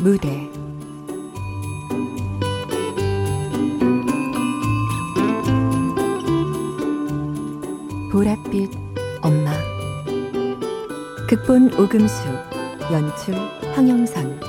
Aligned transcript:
무대. 0.00 0.48
보랏빛 8.12 8.70
엄마. 9.22 9.52
극본 11.28 11.74
오금수 11.74 12.22
연출 12.92 13.34
황영선 13.74 14.47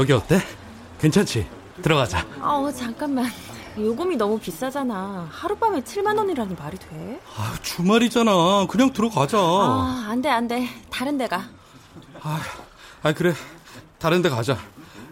여기 0.00 0.14
어때? 0.14 0.40
괜찮지? 0.98 1.46
들어가자. 1.82 2.26
어, 2.40 2.72
잠깐만. 2.72 3.26
요금이 3.78 4.16
너무 4.16 4.38
비싸잖아. 4.38 5.28
하룻밤에 5.30 5.82
7만 5.82 6.16
원이라니 6.16 6.54
말이 6.54 6.78
돼? 6.78 7.20
아, 7.36 7.54
주말이잖아. 7.60 8.66
그냥 8.66 8.94
들어가자. 8.94 9.36
아, 9.38 10.06
안 10.08 10.22
돼, 10.22 10.30
안 10.30 10.48
돼. 10.48 10.66
다른 10.90 11.18
데 11.18 11.28
가. 11.28 11.44
아, 12.22 12.40
아 13.02 13.12
그래. 13.12 13.34
다른 13.98 14.22
데 14.22 14.30
가자. 14.30 14.56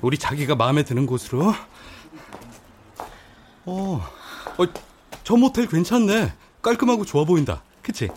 우리 0.01 0.17
자기가 0.17 0.55
마음에 0.55 0.83
드는 0.85 1.05
곳으로. 1.05 1.53
어, 3.67 4.01
어, 4.57 4.65
저 5.23 5.37
모텔 5.37 5.67
괜찮네. 5.69 6.33
깔끔하고 6.63 7.05
좋아 7.05 7.25
보인다. 7.25 7.63
그치? 7.83 8.09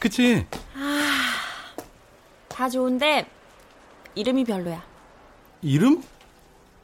그치? 0.00 0.46
아, 0.74 1.34
다 2.48 2.70
좋은데, 2.70 3.28
이름이 4.14 4.44
별로야. 4.44 4.95
이름? 5.62 6.02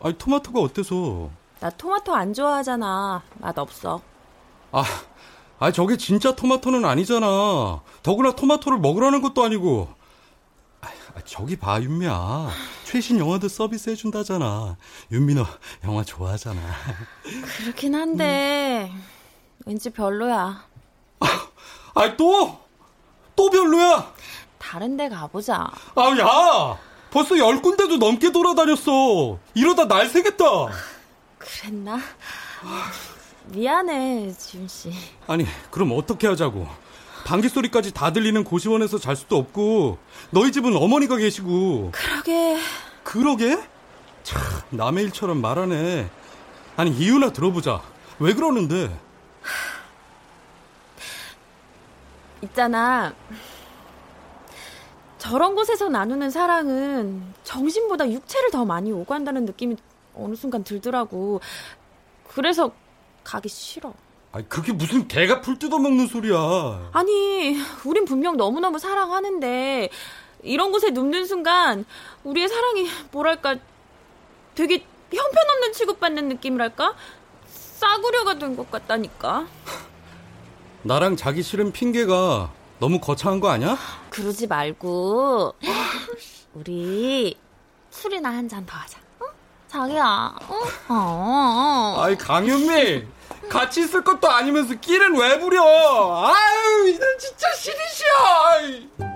아니, 0.01 0.17
토마토가 0.19 0.61
어때서? 0.61 1.31
나 1.61 1.71
토마토 1.71 2.15
안 2.15 2.35
좋아하잖아. 2.35 3.23
맛 3.39 3.59
없어. 3.59 4.01
아, 4.73 4.85
아 5.59 5.71
저게 5.71 5.97
진짜 5.97 6.35
토마토는 6.35 6.85
아니잖아. 6.85 7.81
더구나 8.03 8.33
토마토를 8.33 8.79
먹으라는 8.79 9.23
것도 9.23 9.45
아니고. 9.45 9.89
아, 11.15 11.21
저기 11.25 11.57
봐, 11.57 11.81
윤미야. 11.81 12.49
최신 12.85 13.19
영화도 13.19 13.49
서비스 13.49 13.91
해준다잖아. 13.91 14.77
윤미 15.11 15.35
너 15.35 15.45
영화 15.85 16.03
좋아하잖아. 16.03 16.59
그렇긴 17.59 17.95
한데, 17.95 18.91
음. 18.93 19.05
왠지 19.67 19.91
별로야. 19.91 20.65
아, 21.21 21.27
아, 21.95 22.17
또? 22.17 22.59
또 23.37 23.51
별로야? 23.51 24.13
다른 24.59 24.97
데 24.97 25.09
가보자. 25.11 25.71
아, 25.95 26.03
야! 26.19 26.79
벌써 27.13 27.37
열 27.39 27.61
군데도 27.61 27.99
넘게 27.99 28.33
돌아다녔어. 28.33 29.39
이러다 29.55 29.87
날 29.87 30.09
새겠다. 30.09 30.45
그랬나? 31.39 32.01
미안해, 33.49 34.33
지훈 34.39 34.67
씨. 34.67 34.93
아니, 35.27 35.47
그럼 35.71 35.93
어떻게 35.95 36.27
하자고? 36.27 36.67
방귀 37.27 37.51
소리까지 37.51 37.93
다 37.93 38.13
들리는 38.13 38.43
고시원에서 38.45 38.99
잘 38.99 39.15
수도 39.15 39.37
없고 39.37 39.99
너희 40.31 40.51
집은 40.53 40.75
어머니가 40.75 41.17
계시고. 41.17 41.93
그러게. 41.93 42.59
그러게? 43.05 43.59
참 44.25 44.41
남의 44.71 45.05
일처럼 45.05 45.41
말하네. 45.41 46.09
아니 46.77 46.91
이유나 46.91 47.33
들어보자. 47.33 47.83
왜 48.19 48.33
그러는데? 48.33 48.91
있잖아. 52.43 53.13
저런 55.23 55.55
곳에서 55.55 55.89
나누는 55.89 56.31
사랑은 56.31 57.23
정신보다 57.45 58.11
육체를 58.11 58.51
더 58.51 58.65
많이 58.65 58.91
오고한다는 58.91 59.45
느낌이 59.45 59.77
어느 60.17 60.35
순간 60.35 60.65
들더라고. 60.65 61.41
그래서 62.35 62.73
가기 63.23 63.49
싫어. 63.49 63.95
아니, 64.33 64.49
그게 64.49 64.73
무슨 64.73 65.07
개가 65.07 65.41
풀 65.41 65.61
뜯어먹는 65.61 66.09
소리야. 66.09 66.91
아니, 66.93 67.57
우린 67.85 68.05
분명 68.05 68.37
너무너무 68.37 68.81
사랑하는데, 68.81 69.91
이런 70.43 70.73
곳에 70.73 70.91
눕는 70.91 71.25
순간, 71.27 71.85
우리의 72.25 72.49
사랑이, 72.49 72.89
뭐랄까, 73.13 73.55
되게 74.57 74.85
형편없는 75.13 75.73
취급받는 75.73 76.31
느낌이랄까? 76.31 76.97
싸구려가 77.47 78.39
된 78.39 78.57
것 78.57 78.69
같다니까. 78.73 79.47
나랑 80.83 81.15
자기 81.15 81.45
싫은 81.45 81.71
핑계가 81.71 82.51
너무 82.83 82.99
거창한 82.99 83.39
거 83.39 83.49
아니야? 83.49 83.79
그러지 84.11 84.49
말고, 84.49 85.55
우리 86.53 87.39
술이나 87.91 88.29
한 88.31 88.49
잔 88.49 88.67
더 88.67 88.77
하자. 88.77 88.99
자기야, 89.69 90.35
어? 90.49 90.55
어, 90.89 91.95
어. 91.97 92.03
아이, 92.03 92.19
강윤미! 92.19 93.05
같이 93.49 93.83
있을 93.83 94.03
것도 94.03 94.29
아니면서 94.29 94.75
끼는 94.75 95.17
왜 95.17 95.39
부려! 95.39 95.63
아유, 96.27 96.89
이는 96.89 97.07
진짜 97.21 97.47
시리시야! 97.55 99.12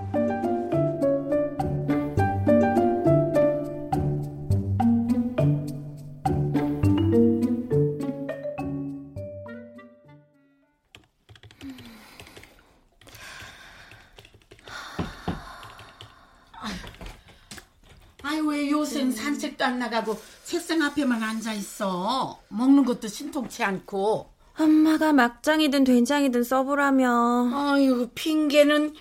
요새는 18.77 19.11
산책도 19.11 19.63
안 19.65 19.79
나가고 19.79 20.19
책상 20.43 20.81
앞에만 20.81 21.21
앉아 21.21 21.53
있어. 21.53 22.39
먹는 22.49 22.85
것도 22.85 23.07
신통치 23.07 23.63
않고. 23.63 24.29
엄마가 24.57 25.13
막장이든 25.13 25.83
된장이든 25.83 26.43
써보라며. 26.43 27.51
아유 27.53 28.09
핑계는. 28.15 28.95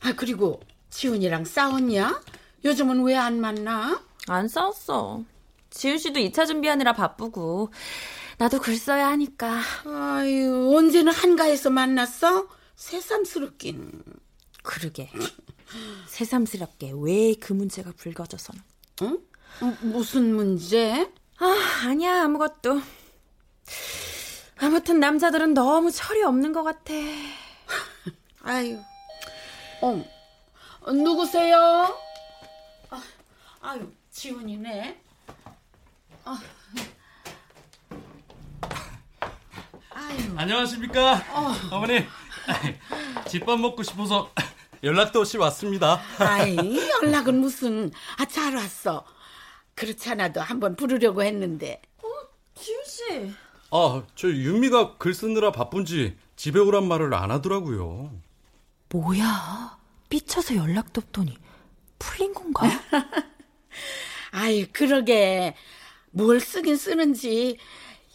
아 0.00 0.12
그리고 0.16 0.60
지훈이랑 0.90 1.44
싸웠냐? 1.44 2.22
요즘은 2.64 3.02
왜 3.04 3.14
안 3.16 3.40
만나? 3.40 4.00
안 4.28 4.48
싸웠어. 4.48 5.22
지훈 5.70 5.98
씨도 5.98 6.18
2차 6.20 6.46
준비하느라 6.46 6.92
바쁘고 6.92 7.72
나도 8.38 8.60
글 8.60 8.76
써야 8.76 9.08
하니까. 9.08 9.60
아유 9.86 10.72
언제는 10.76 11.12
한가해서 11.12 11.70
만났어? 11.70 12.48
새삼스럽긴. 12.76 14.02
그러게. 14.62 15.10
새삼스럽게 16.08 16.92
왜 16.96 17.34
그 17.38 17.52
문제가 17.52 17.92
불거져서는. 17.96 18.60
응? 19.02 19.18
어, 19.62 19.76
무슨 19.82 20.34
문제? 20.34 21.10
아, 21.38 21.86
아니야, 21.86 22.22
아무것도. 22.24 22.80
아무튼 24.58 25.00
남자들은 25.00 25.54
너무 25.54 25.90
철이 25.90 26.22
없는 26.22 26.52
것 26.52 26.62
같아. 26.62 26.92
아유. 28.42 28.78
어, 29.80 30.92
누구세요? 30.92 31.98
아, 32.90 33.02
아유, 33.62 33.90
지훈이네. 34.10 35.00
아. 36.24 36.40
아유. 39.90 40.18
안녕하십니까? 40.36 41.14
어. 41.32 41.54
어머니. 41.70 42.06
집밥 43.28 43.60
먹고 43.60 43.82
싶어서 43.82 44.30
연락도 44.82 45.20
없이 45.20 45.36
왔습니다. 45.36 46.00
아이, 46.18 46.56
연락은 47.02 47.38
무슨. 47.40 47.90
아, 48.18 48.24
잘 48.26 48.54
왔어. 48.56 49.04
그렇지 49.74 50.10
않아도 50.10 50.40
한번 50.40 50.74
부르려고 50.76 51.22
했는데. 51.22 51.80
어, 51.98 52.06
지훈 52.54 52.84
씨. 52.84 53.32
아, 53.70 54.02
저 54.14 54.28
윤미가 54.28 54.96
글 54.96 55.14
쓰느라 55.14 55.52
바쁜지 55.52 56.16
집에 56.36 56.58
오란 56.60 56.88
말을 56.88 57.12
안 57.14 57.30
하더라고요. 57.30 58.10
뭐야? 58.90 59.78
삐쳐서 60.08 60.56
연락도 60.56 61.02
없더니 61.02 61.36
풀린 61.98 62.32
건가? 62.34 62.62
아이, 64.32 64.64
그러게. 64.66 65.54
뭘 66.12 66.40
쓰긴 66.40 66.76
쓰는지 66.76 67.56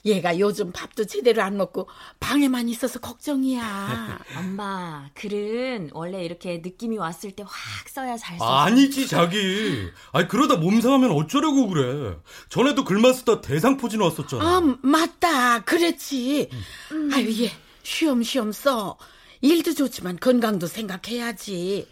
얘가 0.06 0.38
요즘 0.38 0.72
밥도 0.72 1.06
제대로 1.06 1.42
안 1.42 1.58
먹고 1.58 1.90
방에만 2.20 2.70
있어서 2.70 3.00
걱정이야. 3.00 4.20
엄마, 4.38 5.10
글은 5.16 5.90
원래 5.94 6.24
이렇게 6.24 6.62
느낌이 6.64 6.98
왔을 6.98 7.32
때 7.32 7.44
확 7.44 7.90
써야 7.90 8.16
잘 8.18 8.38
써. 8.38 8.46
아니지, 8.46 9.08
자기. 9.08 9.90
아니, 10.12 10.28
그러다 10.28 10.58
몸 10.58 10.80
상하면 10.82 11.12
어쩌려고 11.12 11.68
그래. 11.68 12.16
전에도 12.50 12.84
글만 12.84 13.14
쓰다 13.14 13.42
대상포진 13.42 14.00
왔었잖아. 14.02 14.44
아, 14.44 14.78
맞다. 14.84 15.64
그랬지. 15.64 16.50
음. 16.92 17.12
아유, 17.14 17.44
얘 17.44 17.52
쉬엄쉬엄 17.84 18.52
써. 18.52 18.98
일도 19.42 19.74
좋지만 19.74 20.18
건강도 20.20 20.68
생각해야지. 20.68 21.88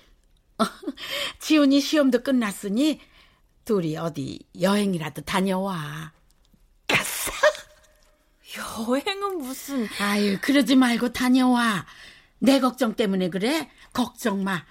지훈이 1.39 1.81
시험도 1.81 2.21
끝났으니 2.24 3.00
둘이 3.65 3.98
어디 3.98 4.39
여행이라도 4.60 5.21
다녀와. 5.24 6.12
여행은 8.58 9.38
무슨. 9.40 9.88
아유, 10.00 10.38
그러지 10.42 10.76
말고 10.76 11.14
다녀와. 11.14 11.86
내 12.40 12.60
걱정 12.60 12.96
때문에 12.96 13.30
그래? 13.30 13.70
걱정 13.94 14.44
마. 14.44 14.64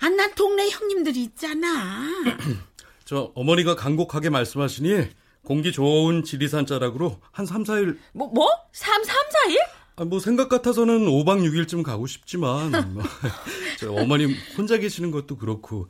아, 0.00 0.08
난 0.08 0.34
동네 0.34 0.68
형님들이 0.68 1.22
있잖아. 1.22 2.08
저 3.04 3.32
어머니가 3.34 3.76
간곡하게 3.76 4.30
말씀하시니 4.30 5.08
공기 5.44 5.72
좋은 5.72 6.24
지리산 6.24 6.66
자락으로 6.66 7.20
한 7.32 7.44
3, 7.46 7.64
4일 7.64 7.98
뭐 8.12 8.28
뭐? 8.28 8.48
3 8.72 9.04
3 9.04 9.16
4일? 9.16 9.56
아, 9.96 10.04
뭐 10.04 10.20
생각 10.20 10.48
같아서는 10.48 11.06
5박 11.06 11.42
6일쯤 11.42 11.82
가고 11.82 12.06
싶지만 12.06 12.94
뭐, 12.94 13.02
저 13.78 13.92
어머님 13.92 14.34
혼자 14.56 14.78
계시는 14.78 15.10
것도 15.10 15.36
그렇고 15.36 15.88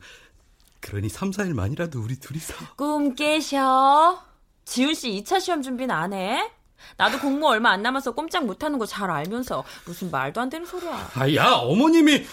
그러니 0.79 1.09
3, 1.09 1.31
4일만이라도 1.31 2.03
우리 2.03 2.17
둘이서 2.19 2.53
꿈 2.75 3.15
깨셔. 3.15 4.23
지훈 4.65 4.93
씨 4.93 5.09
2차 5.23 5.39
시험 5.39 5.61
준비는 5.61 5.93
안 5.93 6.13
해? 6.13 6.51
나도 6.97 7.19
공모 7.19 7.47
얼마 7.47 7.71
안 7.71 7.81
남아서 7.81 8.11
꼼짝 8.13 8.45
못하는 8.45 8.77
거 8.79 8.85
잘 8.85 9.09
알면서 9.09 9.63
무슨 9.85 10.11
말도 10.11 10.41
안 10.41 10.49
되는 10.49 10.65
소리야. 10.65 11.11
아, 11.15 11.33
야, 11.35 11.51
어머님이 11.53 12.25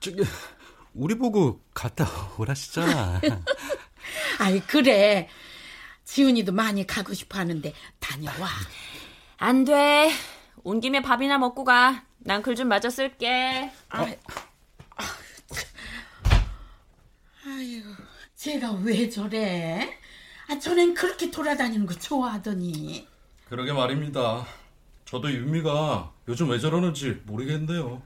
저기 0.00 0.22
우리 0.94 1.14
보고 1.16 1.60
갔다 1.74 2.06
오라시잖아. 2.38 3.20
아이 4.40 4.60
그래. 4.60 5.28
지훈이도 6.04 6.52
많이 6.52 6.86
가고 6.86 7.12
싶어 7.14 7.38
하는데 7.38 7.72
다녀와. 8.00 8.48
안 9.36 9.64
돼. 9.64 10.10
온 10.64 10.80
김에 10.80 11.02
밥이나 11.02 11.38
먹고 11.38 11.64
가. 11.64 12.04
난 12.18 12.42
글좀 12.42 12.68
마저 12.68 12.90
쓸게. 12.90 13.70
아유, 17.46 17.82
제가 18.34 18.72
왜 18.82 19.08
저래? 19.08 19.98
아, 20.48 20.58
전엔 20.58 20.94
그렇게 20.94 21.30
돌아다니는 21.30 21.86
거 21.86 21.94
좋아하더니. 21.94 23.06
그러게 23.48 23.72
말입니다. 23.72 24.46
저도 25.06 25.32
윤미가 25.32 26.12
요즘 26.28 26.50
왜 26.50 26.58
저러는지 26.58 27.22
모르겠는데요. 27.24 28.02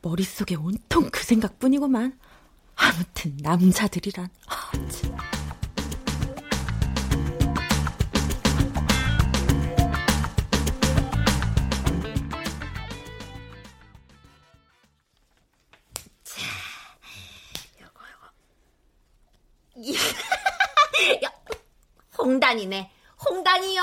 머릿속에 0.00 0.56
온통 0.56 1.10
그 1.12 1.22
생각뿐이구만. 1.22 2.18
아무튼 2.74 3.36
남자들이란. 3.40 4.28
아, 4.48 4.88
참. 4.88 5.31
홍단이네. 22.62 22.90
홍단이요. 23.30 23.82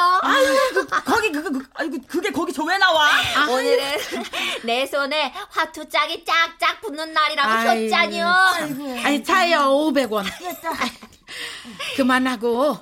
거기 1.06 1.32
그, 1.32 1.44
그, 1.44 1.52
그 1.52 1.66
아이고 1.76 1.98
그게 2.08 2.32
거기서 2.32 2.64
왜 2.66 2.78
나와? 2.78 3.10
오늘은 3.50 3.98
내 4.66 4.86
손에 4.86 5.34
화투 5.50 5.88
짝이 5.88 6.26
짝짝 6.26 6.82
붙는 6.82 7.14
날이라고. 7.14 7.70
했잖요. 7.70 8.28
아이, 9.04 9.24
자요, 9.24 9.60
500원. 9.60 10.26
그만하고, 11.96 12.78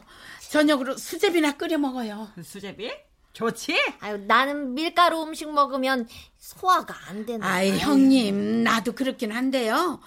저녁으로 0.49 0.97
수제비나 0.97 1.53
끓여 1.53 1.77
먹어요. 1.77 2.29
수제비? 2.43 2.91
좋지? 3.33 3.77
아유, 3.99 4.17
나는 4.25 4.73
밀가루 4.73 5.21
음식 5.21 5.51
먹으면 5.51 6.07
소화가 6.39 6.95
안 7.07 7.25
된다. 7.25 7.47
아이, 7.47 7.77
형님, 7.77 8.63
나도 8.63 8.93
그렇긴 8.93 9.31
한데요. 9.31 9.99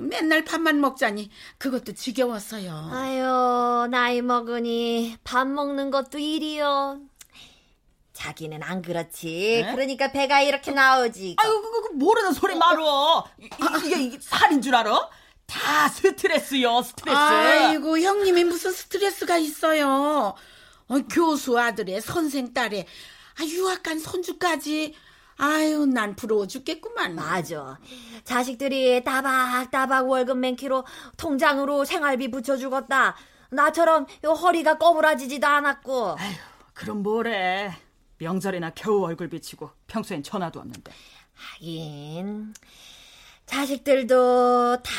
맨날 0.00 0.44
밥만 0.44 0.80
먹자니, 0.80 1.30
그것도 1.58 1.92
지겨웠어요. 1.94 2.90
아유, 2.92 3.88
나이 3.90 4.22
먹으니 4.22 5.16
밥 5.24 5.46
먹는 5.46 5.90
것도 5.90 6.18
일이요. 6.18 7.00
자기는 8.12 8.62
안 8.62 8.82
그렇지. 8.82 9.64
그러니까 9.72 10.12
배가 10.12 10.40
이렇게 10.42 10.70
나오지. 10.70 11.36
아이고 11.38 11.62
그, 11.62 11.82
그 11.88 11.92
모르는 11.94 12.32
소리 12.32 12.54
말어. 12.54 13.26
이, 13.38 13.44
이- 13.44 13.86
이게, 13.86 14.02
이게 14.02 14.18
살인 14.20 14.62
줄 14.62 14.74
알아? 14.74 15.08
다 15.46 15.88
스트레스요 15.88 16.82
스트레스. 16.82 17.16
아이고, 17.18 17.98
형님이 17.98 18.44
무슨 18.44 18.72
스트레스가 18.72 19.36
있어요. 19.38 20.34
어, 20.88 20.98
교수 21.10 21.58
아들에 21.58 22.00
선생 22.00 22.52
딸에 22.54 22.86
아, 23.40 23.44
유학 23.44 23.82
간 23.82 23.98
손주까지. 23.98 24.94
아유, 25.46 25.86
난 25.86 26.14
부러워 26.14 26.46
죽겠구만. 26.46 27.16
맞아. 27.16 27.76
자식들이 28.22 29.02
따박따박 29.02 30.08
월급 30.08 30.38
맨키로 30.38 30.84
통장으로 31.16 31.84
생활비 31.84 32.30
붙여주겠다. 32.30 33.16
나처럼 33.50 34.06
요 34.24 34.30
허리가 34.34 34.78
꺼부라지지도 34.78 35.44
않았고. 35.44 36.16
그럼 36.74 37.02
뭐래? 37.02 37.72
명절이나 38.18 38.70
겨우 38.76 39.04
얼굴 39.04 39.28
비치고 39.28 39.68
평소엔 39.88 40.22
전화도 40.22 40.60
없는데. 40.60 40.92
하긴 41.34 42.54
자식들도 43.46 44.82
다 44.84 44.92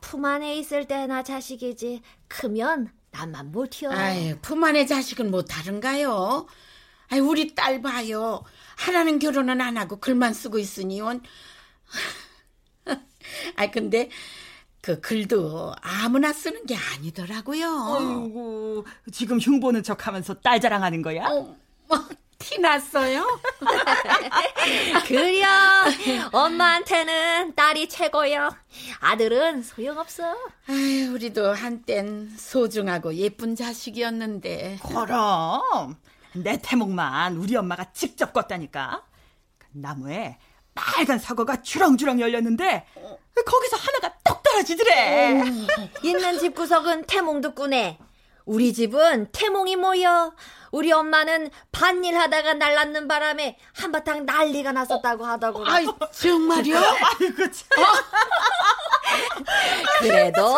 품 0.00 0.24
안에 0.24 0.56
있을 0.56 0.86
때나 0.88 1.22
자식이지 1.22 2.02
크면 2.28 2.90
남만 3.10 3.52
못이요. 3.52 3.90
아유, 3.92 4.36
품 4.42 4.62
안의 4.64 4.86
자식은 4.88 5.30
뭐 5.30 5.42
다른가요? 5.42 6.46
아유, 7.10 7.24
우리 7.24 7.54
딸 7.54 7.82
봐요. 7.82 8.42
하라는 8.76 9.18
결혼은 9.18 9.60
안 9.60 9.76
하고 9.76 9.96
글만 9.98 10.32
쓰고 10.32 10.58
있으니 10.58 11.00
원. 11.00 11.22
아 13.56 13.70
근데 13.70 14.08
그 14.80 15.00
글도 15.00 15.74
아무나 15.82 16.32
쓰는 16.32 16.64
게 16.66 16.76
아니더라고요. 16.76 17.66
아이고 17.66 18.86
지금 19.12 19.38
흉보는 19.38 19.82
척하면서 19.82 20.34
딸 20.34 20.60
자랑하는 20.60 21.02
거야? 21.02 21.26
어, 21.26 21.56
뭐, 21.88 22.08
티 22.38 22.58
났어요? 22.58 23.38
그려 25.06 25.46
엄마한테는 26.32 27.54
딸이 27.54 27.88
최고요. 27.90 28.50
아들은 29.00 29.62
소용없어. 29.62 30.34
아유, 30.68 31.12
우리도 31.12 31.52
한땐 31.52 32.30
소중하고 32.36 33.14
예쁜 33.16 33.54
자식이었는데. 33.54 34.78
그럼 34.88 35.96
내 36.34 36.58
태몽만 36.62 37.36
우리 37.36 37.56
엄마가 37.56 37.92
직접 37.92 38.32
껐다니까. 38.32 39.02
그 39.58 39.66
나무에 39.72 40.38
빨간 40.74 41.18
사과가 41.18 41.62
주렁주렁 41.62 42.20
열렸는데 42.20 42.86
거기서 43.44 43.76
하나가 43.76 44.14
똑 44.24 44.42
떨어지더래. 44.42 45.42
있는 46.02 46.38
집 46.38 46.54
구석은 46.54 47.06
태몽도 47.06 47.54
꾸네. 47.54 47.98
우리 48.44 48.72
집은 48.72 49.28
태몽이 49.32 49.76
모여. 49.76 50.32
우리 50.72 50.92
엄마는 50.92 51.50
밭일 51.72 52.16
하다가 52.16 52.54
날랐는 52.54 53.08
바람에 53.08 53.58
한바탕 53.74 54.24
난리가 54.24 54.72
났었다고 54.72 55.24
하더구나. 55.24 55.72
아이, 55.74 55.86
정말요? 56.12 56.76
아이고 56.78 57.50
참. 57.50 57.84
그래도 59.98 60.54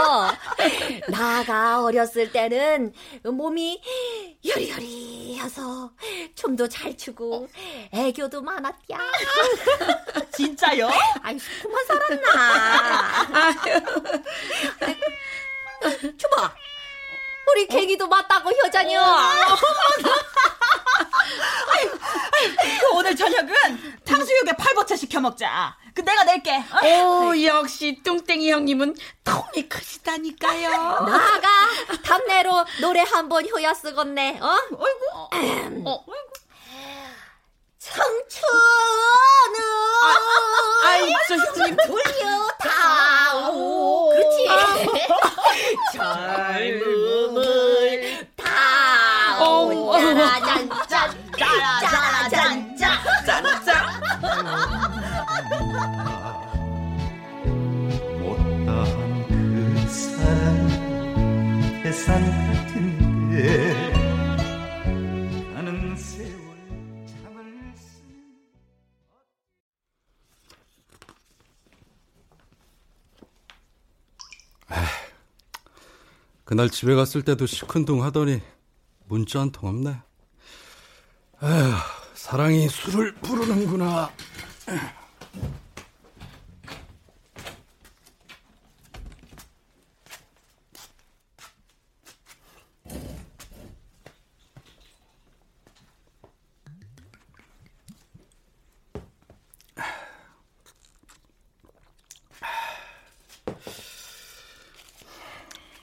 나가 1.08 1.82
어렸을 1.82 2.30
때는 2.30 2.92
몸이 3.24 3.80
여리여리해서 4.46 5.90
춤도 6.34 6.68
잘 6.68 6.94
추고 6.96 7.48
애교도 7.92 8.42
많았야. 8.42 8.98
진짜요? 10.36 10.90
아이 11.22 11.38
그만 11.62 11.84
살았나. 11.86 13.52
줘봐. 16.18 16.54
우리 17.50 17.66
계기도 17.66 18.06
맞다고 18.06 18.50
효자녀. 18.50 19.00
그 22.80 22.90
오늘 22.94 23.14
저녁은 23.16 24.00
탕수육에 24.04 24.52
팔보채 24.56 24.96
시켜 24.96 25.20
먹자. 25.20 25.76
그 25.94 26.00
내가 26.02 26.24
낼게. 26.24 26.56
어? 26.56 26.86
오, 27.28 27.44
역시 27.44 28.00
뚱땡이 28.02 28.50
형님은 28.50 28.94
통이 29.24 29.68
크시다니까요. 29.68 30.70
나가 31.06 31.48
답내로 32.02 32.64
노래 32.80 33.00
한 33.02 33.28
번 33.28 33.48
효야 33.48 33.72
쓰겄네. 33.72 34.40
어? 34.42 34.56
어이구. 34.72 35.88
어, 35.88 36.04
청춘은 37.78 38.22
아이, 40.84 41.12
저 41.28 41.36
형님. 41.36 41.76
돌려 41.86 42.48
다오. 42.58 44.08
그렇지. 44.10 44.48
젊음 45.94 46.91
그날 76.52 76.68
집에 76.68 76.94
갔을 76.94 77.22
때도 77.22 77.46
시큰둥 77.46 78.02
하더니 78.04 78.42
문자 79.08 79.40
한 79.40 79.50
통 79.50 79.70
없네. 79.70 79.96
에휴, 81.42 81.74
사랑이 82.12 82.68
술을 82.68 83.14
부르는구나. 83.22 84.10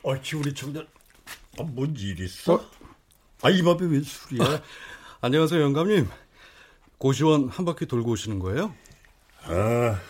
어, 0.09 0.19
지우리 0.23 0.55
청년, 0.55 0.87
아, 1.59 1.63
뭔일 1.63 2.19
있어? 2.21 2.55
어? 2.55 2.71
아, 3.43 3.49
이 3.51 3.61
밤에 3.61 3.77
웬 3.85 4.01
술이야? 4.01 4.43
아, 4.43 4.61
안녕하세요, 5.21 5.61
영감님. 5.61 6.09
고시원 6.97 7.47
한 7.49 7.63
바퀴 7.63 7.85
돌고 7.85 8.09
오시는 8.13 8.39
거예요? 8.39 8.73
아, 9.43 10.01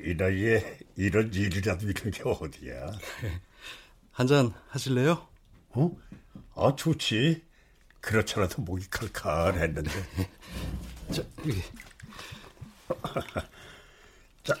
이 0.00 0.14
나이에 0.14 0.78
이런 0.96 1.34
일이라도 1.34 1.88
있는 1.88 2.10
게 2.12 2.22
어디야? 2.24 2.92
한 4.12 4.28
잔 4.28 4.52
하실래요? 4.68 5.26
어? 5.70 5.96
아, 6.54 6.76
좋지. 6.76 7.42
그렇잖아도 8.00 8.62
목이 8.62 8.86
칼칼했는데. 8.88 9.90
자, 11.12 11.24
여기. 11.40 11.60
자. 14.44 14.54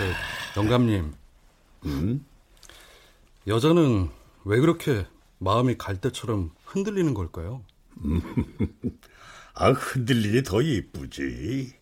저, 0.00 0.58
영감님. 0.58 1.12
음? 1.84 2.26
여자는 3.46 4.08
왜 4.46 4.58
그렇게 4.58 5.06
마음이 5.36 5.76
갈대처럼 5.76 6.52
흔들리는 6.64 7.12
걸까요? 7.12 7.62
아, 9.52 9.72
흔들리니 9.72 10.42
더 10.42 10.62
이쁘지. 10.62 11.74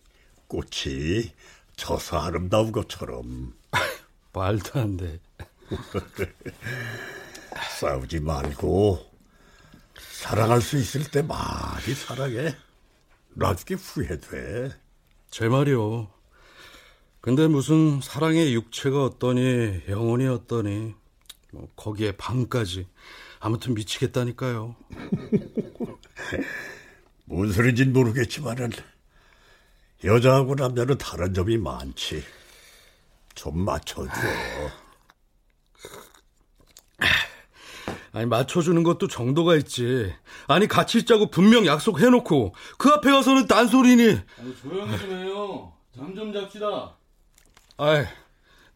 꽃이 0.47 1.31
져서 1.77 2.19
아름다운 2.19 2.73
것처럼. 2.73 3.53
말도 4.33 4.81
안 4.81 4.97
돼. 4.97 5.21
싸우지 7.79 8.19
말고 8.19 8.99
사랑할 9.97 10.59
수 10.59 10.77
있을 10.77 11.09
때 11.09 11.21
많이 11.21 11.93
사랑해. 11.93 12.53
나중에 13.29 13.79
후회돼. 13.79 14.71
제 15.31 15.47
말이요. 15.47 16.18
근데 17.21 17.47
무슨 17.47 17.99
사랑의 18.01 18.53
육체가 18.53 19.03
어떠니 19.03 19.81
영혼이 19.89 20.27
어떠니 20.27 20.93
뭐 21.51 21.67
거기에 21.75 22.13
밤까지 22.13 22.87
아무튼 23.39 23.73
미치겠다니까요. 23.73 24.75
뭔 27.25 27.51
소리인진 27.51 27.93
모르겠지만은 27.93 28.71
여자하고 30.03 30.55
남자는 30.55 30.97
다른 30.97 31.33
점이 31.33 31.57
많지. 31.57 32.23
좀 33.35 33.59
맞춰줘. 33.59 34.11
아니 38.11 38.25
맞춰주는 38.25 38.81
것도 38.83 39.07
정도가 39.07 39.55
있지. 39.57 40.13
아니 40.47 40.67
같이 40.67 40.97
있자고 40.99 41.29
분명 41.29 41.65
약속해놓고 41.65 42.55
그 42.77 42.89
앞에 42.89 43.11
가서는 43.11 43.47
딴소리니. 43.47 44.19
아니 44.39 44.55
조용히 44.61 44.97
좀 44.97 45.11
해요. 45.11 45.73
잠 45.95 46.15
좀 46.15 46.33
잡시다. 46.33 46.95
아이, 47.81 48.03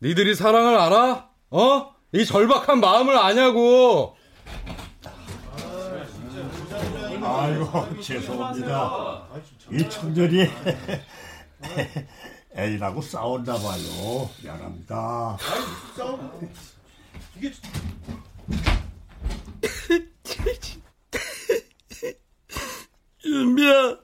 니들이 0.02 0.34
사랑을 0.34 0.80
알아? 0.80 1.30
어? 1.50 1.94
이 2.14 2.26
절박한 2.26 2.80
마음을 2.80 3.18
아냐고. 3.18 4.16
아이고 7.22 8.00
죄송합니다. 8.00 9.28
이 9.74 9.90
청년이 9.90 10.48
애인하고 12.56 13.02
싸웠나 13.02 13.56
봐요. 13.56 14.30
미안합니다. 14.42 15.38
이게 17.36 17.52
윤미야, 23.26 23.98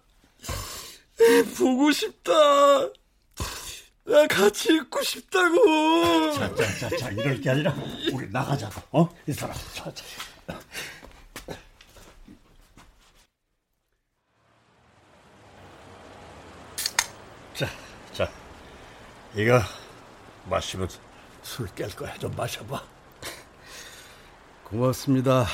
보고 1.58 1.90
싶다. 1.90 2.34
나 4.10 4.26
같이 4.28 4.74
있고 4.74 5.02
싶다고. 5.04 6.34
자, 6.34 6.56
자, 6.56 6.90
자, 6.90 6.98
자, 6.98 7.10
이럴 7.12 7.40
게 7.40 7.50
아니라 7.52 7.74
우리 8.12 8.28
나가자고. 8.30 8.82
어? 8.92 9.10
이 9.28 9.32
사람. 9.32 9.56
자, 9.74 9.94
자. 9.94 10.04
자, 17.54 17.68
자, 18.14 18.32
이거 19.36 19.62
마시면 20.46 20.90
술 21.44 21.68
깰 21.68 21.96
거야. 21.96 22.18
좀 22.18 22.36
마셔봐. 22.36 22.84
고맙습니다. 24.64 25.46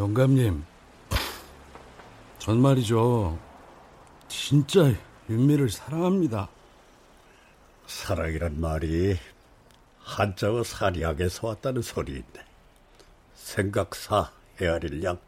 영감님, 0.00 0.64
전 2.38 2.62
말이죠. 2.62 3.38
진짜 4.28 4.94
윤미를 5.28 5.68
사랑합니다. 5.68 6.48
사랑이란 7.86 8.58
말이 8.58 9.18
한자와 9.98 10.64
사리학에서 10.64 11.48
왔다는 11.48 11.82
소리인데 11.82 12.42
생각사 13.34 14.30
헤아릴 14.58 15.02
양 15.04 15.18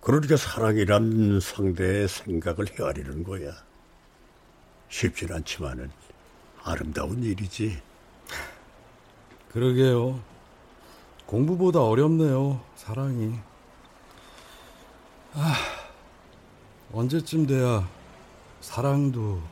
그러니까 0.00 0.36
사랑이란 0.36 1.38
상대의 1.38 2.08
생각을 2.08 2.66
헤아리는 2.76 3.22
거야 3.22 3.52
쉽진 4.88 5.32
않지만은 5.32 5.92
아름다운 6.64 7.22
일이지 7.22 7.80
그러게요. 9.52 10.35
공부보다 11.26 11.82
어렵네요, 11.82 12.60
사랑이. 12.76 13.34
아, 15.34 15.54
언제쯤 16.92 17.46
돼야 17.46 17.86
사랑도 18.60 19.42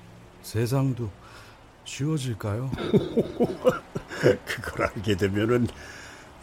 세상도 0.43 1.11
쉬워질까요? 1.85 2.71
그걸 4.47 4.87
알게 4.87 5.17
되면은 5.17 5.67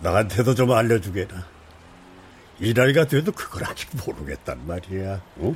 나한테도 0.01 0.53
좀 0.53 0.71
알려주게나. 0.71 1.45
이 2.59 2.73
나이가 2.73 3.05
돼도 3.05 3.31
그걸 3.31 3.63
아직 3.63 3.89
모르겠단 4.05 4.67
말이야. 4.67 5.13
어? 5.37 5.55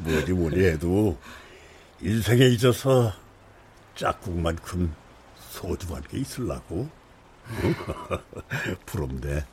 뭐니 0.00 0.30
뭐니 0.32 0.62
해도 0.62 1.16
인생에 2.02 2.44
있어서 2.48 3.12
짝꿍만큼 3.94 4.94
소중한 5.38 6.02
게 6.02 6.18
있을라고. 6.18 7.03
부럽네. 8.86 9.44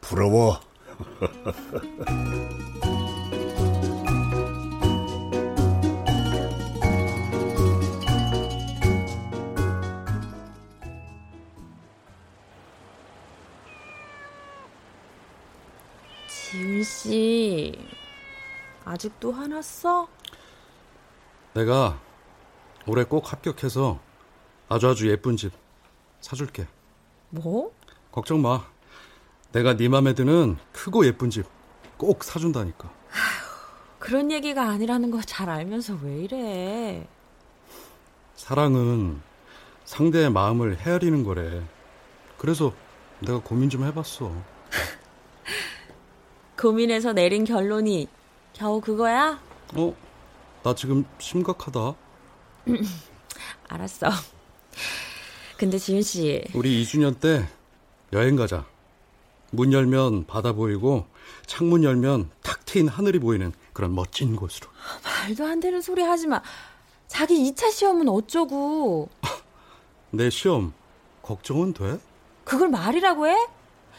부러워. 0.00 0.60
지윤 16.26 16.82
씨, 16.82 17.78
아직도 18.84 19.32
화났어? 19.32 20.08
내가 21.54 22.00
올해 22.86 23.04
꼭 23.04 23.32
합격해서 23.32 24.00
아주 24.68 24.88
아주 24.88 25.08
예쁜 25.08 25.36
집 25.36 25.52
사줄게. 26.20 26.66
뭐? 27.30 27.72
걱정 28.12 28.42
마. 28.42 28.64
내가 29.52 29.76
네 29.76 29.88
맘에 29.88 30.14
드는 30.14 30.56
크고 30.72 31.06
예쁜 31.06 31.30
집 31.30 31.46
꼭 32.00 32.24
사준다니까. 32.24 32.90
그런 33.98 34.30
얘기가 34.30 34.70
아니라는 34.70 35.10
거 35.10 35.20
잘 35.20 35.50
알면서 35.50 35.98
왜 36.02 36.22
이래? 36.22 37.06
사랑은 38.36 39.20
상대의 39.84 40.30
마음을 40.30 40.78
헤아리는 40.78 41.22
거래. 41.24 41.62
그래서 42.38 42.72
내가 43.18 43.38
고민 43.40 43.68
좀 43.68 43.84
해봤어. 43.84 44.32
고민해서 46.58 47.12
내린 47.12 47.44
결론이 47.44 48.08
겨우 48.54 48.80
그거야? 48.80 49.38
어? 49.74 49.94
나 50.62 50.74
지금 50.74 51.04
심각하다. 51.18 51.94
알았어. 53.68 54.08
근데 55.60 55.76
지윤 55.76 56.00
씨. 56.00 56.42
우리 56.54 56.82
2주년 56.82 57.20
때 57.20 57.46
여행 58.14 58.34
가자. 58.34 58.64
문 59.50 59.74
열면 59.74 60.24
바다 60.24 60.54
보이고 60.54 61.06
창문 61.44 61.84
열면 61.84 62.30
탁 62.42 62.64
트인 62.64 62.88
하늘이 62.88 63.18
보이는 63.18 63.52
그런 63.74 63.94
멋진 63.94 64.36
곳으로. 64.36 64.70
말도 65.04 65.44
안 65.44 65.60
되는 65.60 65.82
소리 65.82 66.00
하지 66.00 66.28
마. 66.28 66.40
자기 67.08 67.34
2차 67.52 67.70
시험은 67.72 68.08
어쩌고. 68.08 69.10
내 70.12 70.30
시험 70.30 70.72
걱정은 71.20 71.74
돼? 71.74 71.98
그걸 72.44 72.70
말이라고 72.70 73.28
해? 73.28 73.36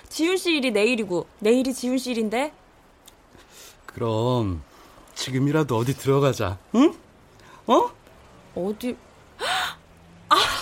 지윤 0.10 0.38
씨 0.38 0.56
일이 0.56 0.72
내일이고 0.72 1.28
내일이 1.38 1.76
지윤 1.76 2.00
씨 2.00 2.10
일인데. 2.10 2.54
그럼 3.86 4.64
지금이라도 5.14 5.78
어디 5.78 5.96
들어가자. 5.96 6.58
응? 6.74 6.92
어? 7.68 7.92
어디? 8.56 8.98
아, 9.38 9.78
아 10.30 10.61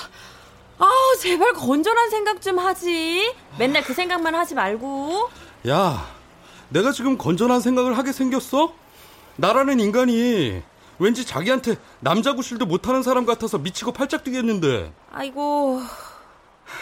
제발 1.19 1.51
건전한 1.51 2.09
생각 2.09 2.41
좀 2.41 2.57
하지. 2.59 3.35
맨날 3.57 3.83
그 3.83 3.93
생각만 3.93 4.33
하지 4.35 4.55
말고. 4.55 5.29
야, 5.67 6.07
내가 6.69 6.93
지금 6.93 7.17
건전한 7.17 7.59
생각을 7.59 7.97
하게 7.97 8.13
생겼어? 8.13 8.73
나라는 9.35 9.81
인간이 9.81 10.61
왠지 10.97 11.25
자기한테 11.25 11.75
남자 11.99 12.33
구실도 12.33 12.65
못하는 12.65 13.03
사람 13.03 13.25
같아서 13.25 13.57
미치고 13.57 13.91
팔짝 13.91 14.23
뛰겠는데. 14.23 14.93
아이고, 15.11 15.81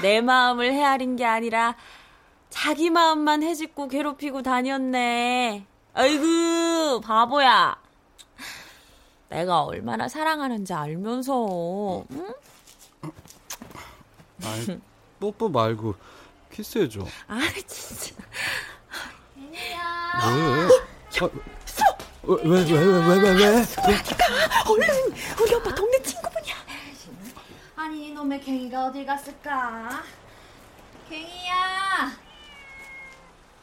내 0.03 0.21
마음을 0.21 0.71
헤아린 0.71 1.15
게 1.15 1.25
아니라 1.25 1.75
자기 2.51 2.91
마음만 2.91 3.41
해집고 3.41 3.87
괴롭히고 3.87 4.43
다녔네. 4.43 5.65
아이고, 5.95 7.01
바보야. 7.01 7.75
내가 9.29 9.63
얼마나 9.63 10.07
사랑하는지 10.07 10.73
알면서, 10.73 12.03
응? 12.11 12.33
아이, 14.43 14.79
뽀뽀 15.19 15.49
말고 15.49 15.95
키스해줘. 16.51 17.01
아, 17.27 17.39
진짜. 17.67 18.15
왜? 19.35 19.75
아, 19.75 20.69
왜, 22.23 22.43
왜, 22.43 22.63
왜, 22.63 22.79
왜, 22.79 23.19
왜, 23.19 23.31
왜? 23.31 23.65
얼른, 24.69 25.13
우리 25.41 25.55
오빠 25.55 25.73
동네 25.73 26.01
친구분이야. 26.01 26.55
아니 27.75 28.07
이놈의 28.09 28.41
갱이가 28.41 28.87
어딜 28.87 29.05
갔을까? 29.05 30.03
갱이야. 31.09 32.11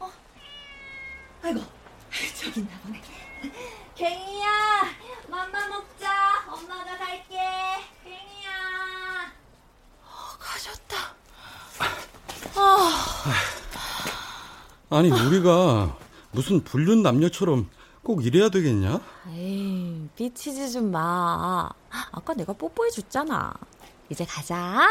어? 0.01 0.11
아이고 1.43 1.61
저기 2.41 2.61
있나 2.61 2.79
보네. 2.83 3.03
갱이야, 3.95 4.47
맘마 5.29 5.69
먹자. 5.69 6.45
엄마가 6.49 6.97
갈게. 6.97 7.37
갱이야. 8.03 8.44
가셨다. 10.45 11.15
아니, 14.91 15.11
우리가 15.11 15.97
무슨 16.33 16.63
불륜 16.63 17.03
남녀처럼 17.03 17.69
꼭 18.03 18.25
이래야 18.25 18.51
되겠냐? 18.51 19.01
에이, 19.33 20.09
삐치지 20.15 20.71
좀 20.73 20.91
마. 20.91 21.69
아까 22.13 22.35
내가 22.35 22.53
뽀뽀해 22.53 22.91
줬잖아. 22.91 23.55
이제 24.11 24.25
가자. 24.27 24.89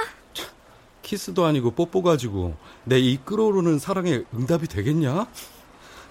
키스도 1.03 1.45
아니고 1.45 1.71
뽀뽀 1.71 2.01
가지고 2.01 2.55
내이 2.85 3.17
끓어오르는 3.17 3.77
사랑에 3.77 4.23
응답이 4.33 4.67
되겠냐? 4.67 5.27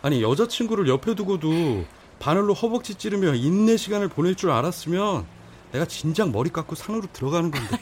아니 0.03 0.23
여자친구를 0.23 0.87
옆에 0.89 1.15
두고도 1.15 1.85
바늘로 2.19 2.55
허벅지 2.55 2.95
찌르며 2.95 3.35
인내 3.35 3.77
시간을 3.77 4.09
보낼 4.09 4.35
줄 4.35 4.51
알았으면 4.51 5.27
내가 5.73 5.87
진작 5.87 6.31
머리 6.31 6.51
깎고 6.51 6.75
산으로 6.77 7.07
들어가는 7.13 7.51
건데 7.51 7.79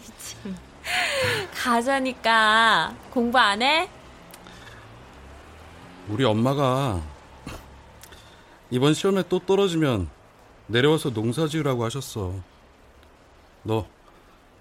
가자니까. 1.54 2.94
공부 3.11 3.38
안 3.38 3.62
해? 3.62 3.88
우리 6.09 6.25
엄마가 6.25 7.00
이번 8.70 8.94
시험에 8.94 9.23
또 9.28 9.38
떨어지면 9.38 10.09
내려와서 10.66 11.11
농사 11.12 11.46
지으라고 11.46 11.85
하셨어 11.85 12.35
너 13.62 13.87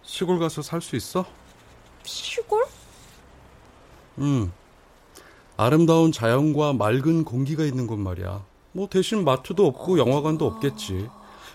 시골 0.04 0.40
가서 0.40 0.62
살 0.62 0.82
수 0.82 0.96
있어? 0.96 1.26
시골? 2.04 2.66
응. 4.20 4.52
아름다운 5.58 6.12
자연과 6.12 6.74
맑은 6.74 7.24
공기가 7.26 7.64
있는 7.64 7.86
곳 7.88 7.98
말이야. 8.00 8.44
뭐 8.72 8.88
대신 8.88 9.24
마트도 9.24 9.66
없고 9.68 9.98
영화관도 10.00 10.46
없겠지. 10.46 11.10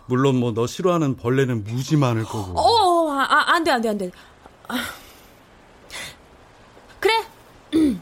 물론 0.06 0.36
뭐 0.36 0.52
너 0.52 0.66
싫어하는 0.66 1.16
벌레는 1.16 1.64
무지 1.64 1.96
많을 1.96 2.24
거고. 2.24 2.58
어, 2.58 3.10
아, 3.12 3.22
아, 3.22 3.54
안 3.54 3.64
돼, 3.64 3.70
안 3.70 3.80
돼, 3.80 3.88
안 3.88 3.98
돼. 3.98 4.10
아. 4.68 4.76
그래. 7.00 7.14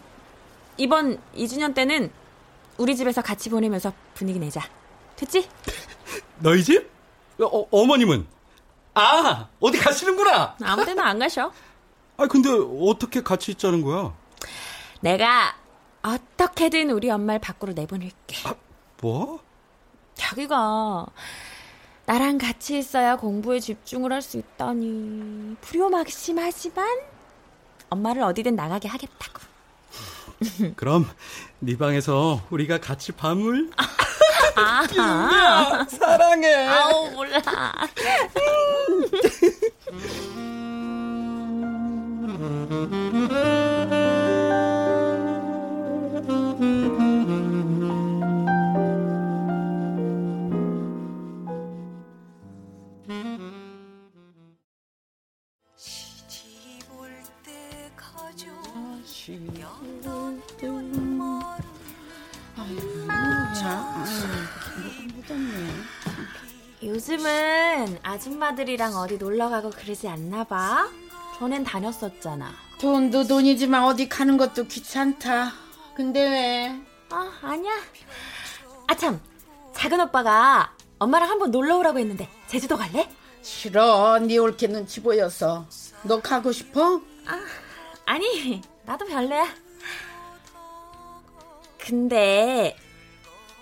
이번 0.78 1.20
2주년 1.34 1.74
때는 1.74 2.10
우리 2.78 2.96
집에서 2.96 3.22
같이 3.22 3.50
보내면서 3.50 3.92
분위기 4.14 4.38
내자. 4.38 4.60
됐지? 5.16 5.48
너희 6.40 6.62
집? 6.64 6.90
어, 7.40 7.66
어머님은? 7.70 8.26
아, 8.94 9.48
어디 9.60 9.78
가시는구나. 9.78 10.56
아무 10.62 10.84
데나 10.84 11.06
안 11.06 11.18
가셔. 11.18 11.52
아, 12.16 12.26
근데 12.26 12.48
어떻게 12.80 13.22
같이 13.22 13.52
있자는 13.52 13.82
거야? 13.82 14.14
내가 15.00 15.56
어떻게든 16.02 16.90
우리 16.90 17.10
엄마를 17.10 17.40
밖으로 17.40 17.72
내보낼게. 17.72 18.36
뭐? 19.00 19.40
자기가 20.14 21.06
나랑 22.06 22.38
같이 22.38 22.78
있어야 22.78 23.16
공부에 23.16 23.60
집중을 23.60 24.12
할 24.12 24.22
수 24.22 24.36
있다니 24.36 25.56
불효막심하지만 25.60 26.86
엄마를 27.90 28.22
어디든 28.22 28.54
나가게 28.56 28.88
하겠다고. 28.88 29.40
그럼 30.76 31.08
네 31.58 31.76
방에서 31.76 32.40
우리가 32.50 32.78
같이 32.78 33.12
밤을? 33.12 33.70
아, 34.56 35.86
사랑해. 35.88 36.66
아우 36.68 37.10
몰라. 37.12 37.40
요즘은 66.92 68.00
아줌마들이랑 68.02 68.94
어디 68.96 69.16
놀러 69.16 69.48
가고 69.48 69.70
그러지 69.70 70.08
않나 70.08 70.44
봐. 70.44 70.90
전엔 71.38 71.64
다녔었잖아. 71.64 72.52
돈도 72.78 73.28
돈이지만 73.28 73.84
어디 73.84 74.10
가는 74.10 74.36
것도 74.36 74.64
귀찮다. 74.64 75.52
근데 75.94 76.20
왜? 76.28 76.82
아, 77.08 77.32
아니야. 77.40 77.72
아, 78.86 78.94
참. 78.94 79.18
작은 79.72 80.00
오빠가 80.00 80.74
엄마랑 80.98 81.30
한번 81.30 81.50
놀러 81.50 81.78
오라고 81.78 81.98
했는데, 81.98 82.28
제주도 82.46 82.76
갈래? 82.76 83.08
싫어. 83.40 84.18
네 84.18 84.36
올게 84.36 84.66
눈치 84.66 85.02
보여서. 85.02 85.66
너 86.02 86.20
가고 86.20 86.52
싶어? 86.52 87.00
아니, 88.04 88.60
나도 88.84 89.06
별로야. 89.06 89.46
근데, 91.78 92.76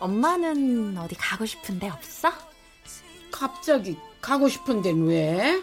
엄마는 0.01 0.99
어디 0.99 1.14
가고 1.14 1.47
싶은데 1.47 1.88
없어? 1.90 2.50
갑자기 3.31 3.97
가고 4.21 4.49
싶은 4.49 4.83
데는 4.83 5.07
왜? 5.07 5.62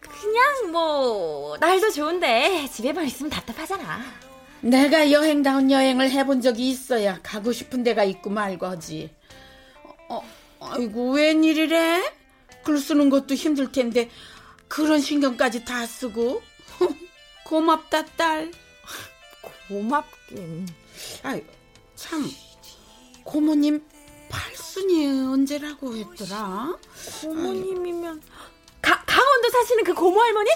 그냥 0.00 0.72
뭐, 0.72 1.56
날도 1.58 1.90
좋은데, 1.90 2.68
집에만 2.70 3.06
있으면 3.06 3.30
답답하잖아. 3.30 4.00
내가 4.60 5.10
여행다운 5.10 5.70
여행을 5.70 6.10
해본 6.10 6.40
적이 6.40 6.70
있어야 6.70 7.20
가고 7.22 7.52
싶은 7.52 7.82
데가 7.82 8.04
있고 8.04 8.30
말고 8.30 8.66
하지. 8.66 9.10
어, 10.08 10.22
아이고, 10.60 11.12
웬일이래? 11.12 12.12
글 12.64 12.78
쓰는 12.78 13.10
것도 13.10 13.34
힘들 13.34 13.72
텐데, 13.72 14.08
그런 14.68 15.00
신경까지 15.00 15.64
다 15.64 15.86
쓰고. 15.86 16.42
고맙다, 17.46 18.06
딸. 18.16 18.52
고맙긴. 19.68 20.68
아이, 21.22 21.42
참, 21.96 22.28
고모님 23.24 23.84
팔순이 24.32 25.06
언제라고 25.28 25.94
했더라? 25.94 26.74
고모님이면, 27.20 28.22
가, 28.80 29.04
강원도 29.04 29.50
사시는 29.50 29.84
그 29.84 29.92
고모 29.94 30.18
할머니? 30.20 30.50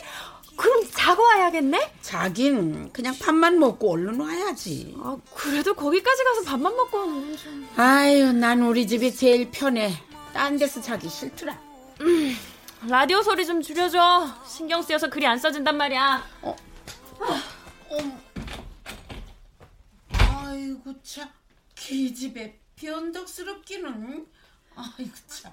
그럼 0.57 0.83
자고 0.91 1.23
와야겠네? 1.23 1.93
자긴 2.01 2.91
그냥 2.91 3.15
밥만 3.19 3.59
먹고 3.59 3.93
얼른 3.93 4.19
와야지. 4.19 4.97
아, 4.99 5.19
그래도 5.35 5.75
거기까지 5.75 6.25
가서 6.25 6.43
밥만 6.45 6.75
먹고 6.75 6.99
오는 6.99 7.27
건 7.27 7.37
좀. 7.37 7.69
아유, 7.77 8.33
난 8.33 8.63
우리 8.63 8.87
집이 8.87 9.15
제일 9.15 9.51
편해. 9.51 9.93
딴 10.33 10.57
데서 10.57 10.81
자기 10.81 11.11
싫더라. 11.11 11.61
라디오 12.89 13.23
소리 13.23 13.45
좀 13.45 13.61
줄여줘. 13.61 14.29
신경 14.49 14.81
쓰여서 14.81 15.11
글이 15.11 15.27
안 15.27 15.39
써진단 15.39 15.77
말이야. 15.77 16.27
아이고, 20.09 20.95
참. 21.03 21.29
기집애 21.75 22.59
변덕스럽기는. 22.77 24.27
아이고, 24.77 25.11
참. 25.27 25.53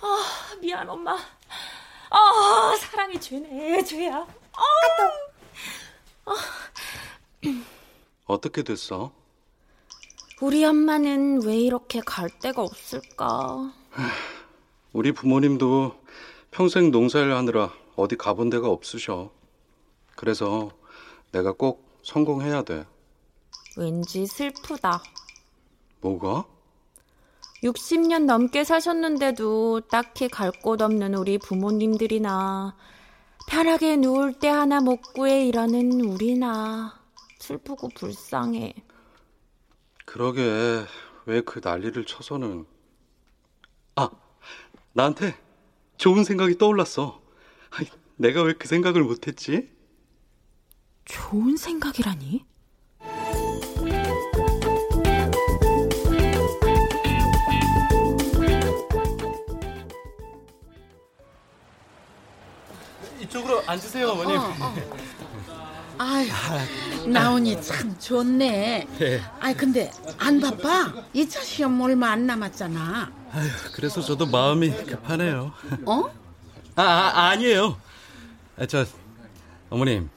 아, 0.00 0.56
미안, 0.60 0.88
엄마. 0.88 1.16
아, 2.10 2.76
사랑이 2.78 3.20
죄네, 3.20 3.84
죄야. 3.84 4.26
어떻게 8.26 8.62
됐어? 8.62 9.12
우리 10.40 10.64
엄마는 10.64 11.44
왜 11.44 11.56
이렇게 11.56 12.00
갈 12.04 12.28
데가 12.40 12.62
없을까? 12.62 13.72
우리 14.92 15.12
부모님도 15.12 16.02
평생 16.50 16.90
농사일 16.90 17.32
하느라 17.32 17.72
어디 17.94 18.16
가본 18.16 18.50
데가 18.50 18.68
없으셔. 18.68 19.30
그래서 20.16 20.70
내가 21.30 21.52
꼭 21.52 21.88
성공해야 22.02 22.62
돼. 22.62 22.84
왠지 23.76 24.26
슬프다. 24.26 25.02
뭐가? 26.00 26.46
60년 27.62 28.24
넘게 28.24 28.64
사셨는데도 28.64 29.82
딱히 29.90 30.28
갈 30.28 30.50
곳 30.62 30.82
없는 30.82 31.14
우리 31.14 31.38
부모님들이나 31.38 32.76
편하게 33.48 33.96
누울 33.96 34.38
때 34.38 34.48
하나 34.48 34.80
못 34.80 35.00
구해 35.14 35.46
이러는 35.46 36.00
우리나 36.02 37.00
슬프고 37.38 37.88
불쌍해. 37.94 38.74
그러게 40.04 40.84
왜 41.26 41.40
그 41.42 41.60
난리를 41.62 42.04
쳐서는 42.04 42.66
아 43.96 44.10
나한테 44.92 45.36
좋은 45.98 46.24
생각이 46.24 46.58
떠올랐어. 46.58 47.22
내가 48.16 48.42
왜 48.42 48.54
그 48.54 48.68
생각을 48.68 49.02
못했지? 49.04 49.70
좋은 51.04 51.56
생각이라니? 51.56 52.44
이쪽으로 63.32 63.62
앉으세요, 63.66 64.08
어머님. 64.10 64.38
아유, 65.96 66.28
나온이 67.06 67.60
참 67.62 67.98
좋네. 67.98 68.86
네. 68.98 69.20
아이 69.40 69.54
근데 69.54 69.90
안 70.18 70.40
바빠? 70.40 70.92
2차 71.14 71.42
시험 71.42 71.80
얼마 71.80 72.10
안 72.10 72.26
남았잖아. 72.26 73.10
아휴, 73.32 73.48
그래서 73.72 74.02
저도 74.02 74.26
마음이 74.26 74.70
급하네요. 74.84 75.52
어? 75.86 76.10
아, 76.76 76.82
아 76.82 77.28
아니에요. 77.30 77.78
아, 78.58 78.66
저 78.66 78.84
어머님 79.70 80.10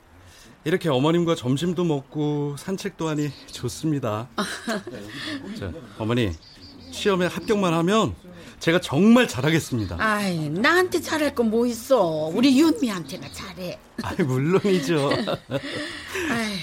이렇게 0.66 0.90
어머님과 0.90 1.36
점심도 1.36 1.86
먹고 1.86 2.56
산책도 2.58 3.08
하니 3.08 3.32
좋습니다. 3.52 4.28
저 5.58 5.72
어머니 5.98 6.32
시험에 6.92 7.28
합격만 7.28 7.74
하면 7.74 8.16
제가 8.66 8.82
정말 8.82 9.28
잘하겠습니다. 9.28 9.98
아이 10.00 10.50
나한테 10.50 11.00
잘할 11.00 11.36
거뭐 11.36 11.68
있어? 11.68 12.32
우리 12.34 12.60
윤미한테나 12.60 13.32
잘해. 13.32 13.78
아, 14.02 14.16
물론이죠. 14.24 15.12
아이, 16.32 16.58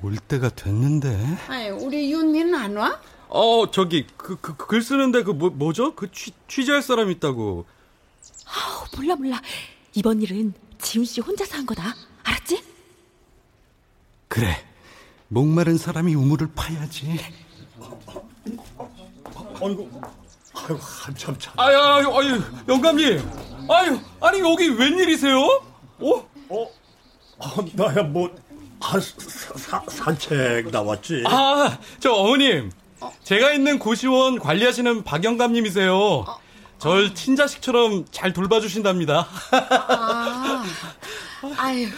올 0.00 0.16
때가 0.16 0.48
됐는데. 0.48 1.36
아이 1.48 1.68
우리 1.68 2.10
윤미는 2.10 2.54
안 2.54 2.76
와? 2.78 2.98
어 3.28 3.70
저기 3.70 4.06
그 4.16 4.36
그 4.40 4.56
글 4.56 4.80
쓰는데 4.80 5.22
그 5.22 5.32
뭐, 5.32 5.50
뭐죠? 5.50 5.94
그 5.94 6.10
취, 6.12 6.32
취재할 6.48 6.80
사람 6.80 7.10
있다고. 7.10 7.66
어, 8.46 8.96
몰라 8.96 9.16
몰라. 9.16 9.42
이번 9.92 10.22
일은 10.22 10.54
지훈 10.80 11.04
씨 11.04 11.20
혼자서 11.20 11.58
한 11.58 11.66
거다. 11.66 11.94
알았지? 12.22 12.64
그래. 14.28 14.64
목마른 15.28 15.76
사람이 15.76 16.14
우물을 16.14 16.48
파야지. 16.54 17.20
아이고, 19.62 19.90
아이고 20.62 20.78
한참 20.78 21.36
참. 21.38 21.52
아유, 21.56 21.76
아유, 21.78 22.12
아유, 22.18 22.42
영감님. 22.68 23.30
아유, 23.68 24.00
아니 24.20 24.40
여기 24.40 24.68
웬일이세요? 24.68 25.38
어? 25.38 26.30
어, 26.48 26.70
아, 27.38 27.56
나야 27.74 28.02
뭐 28.02 28.30
한, 28.80 29.00
사, 29.00 29.82
산책 29.88 30.70
나왔지. 30.70 31.24
아, 31.26 31.78
저 31.98 32.12
어머님. 32.12 32.70
제가 33.24 33.52
있는 33.52 33.78
고시원 33.78 34.38
관리하시는 34.38 35.04
박 35.04 35.24
영감님이세요. 35.24 36.26
절 36.78 37.14
친자식처럼 37.14 38.04
잘 38.10 38.32
돌봐주신답니다. 38.32 39.26
아, 39.52 40.64
아유 41.56 41.88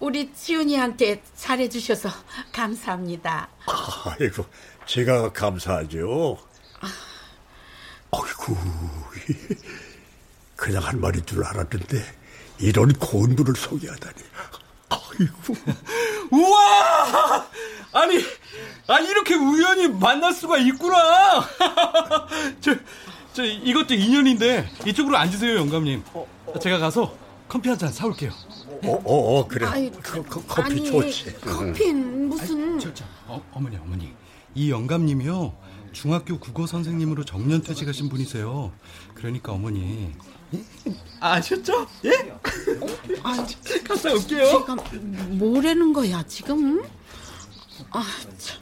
우리 0.00 0.32
지훈이한테 0.32 1.22
잘해주셔서 1.36 2.08
감사합니다. 2.52 3.48
아이고, 4.04 4.46
제가 4.86 5.32
감사하죠. 5.32 6.38
아이고, 8.10 8.56
그냥 10.56 10.82
한 10.82 11.00
말인 11.00 11.24
줄 11.26 11.44
알았는데 11.44 12.04
이런 12.60 12.92
고운 12.94 13.36
분을 13.36 13.54
소개하다니. 13.56 14.14
아이고, 14.90 15.54
우와! 16.32 17.46
아니, 17.92 18.18
아 18.86 18.98
이렇게 19.00 19.34
우연히 19.34 19.88
만날 19.88 20.32
수가 20.32 20.58
있구나. 20.58 21.46
저, 22.60 22.74
저 23.32 23.44
이것도 23.44 23.94
인연인데 23.94 24.70
이쪽으로 24.86 25.16
앉으세요, 25.16 25.56
영감님. 25.56 26.02
제가 26.60 26.78
가서 26.78 27.16
커피 27.48 27.68
한 27.68 27.78
잔 27.78 27.92
사올게요. 27.92 28.30
어, 28.84 28.92
어, 29.04 29.38
어 29.40 29.48
그래. 29.48 29.66
아이, 29.66 29.90
그, 30.02 30.22
그, 30.24 30.44
커피 30.46 30.62
아니, 30.62 30.84
좋지. 30.84 31.34
커피는 31.40 32.28
무슨 32.28 32.78
저, 32.78 32.92
저, 32.94 33.04
어, 33.26 33.42
어머니, 33.52 33.76
어머니. 33.76 34.12
이 34.54 34.70
영감님이요. 34.70 35.54
중학교 35.92 36.38
국어 36.38 36.66
선생님으로 36.66 37.24
정년 37.24 37.62
퇴직하신 37.62 38.08
분이세요. 38.08 38.72
그러니까 39.14 39.52
어머니. 39.52 40.12
아셨죠? 41.20 41.86
예? 42.04 42.32
아, 43.22 43.46
갔다 43.86 44.12
올게요. 44.12 44.46
제가 44.46 44.76
뭐라는 45.30 45.92
거야 45.92 46.22
지금? 46.26 46.82
아, 47.90 48.04
참. 48.38 48.58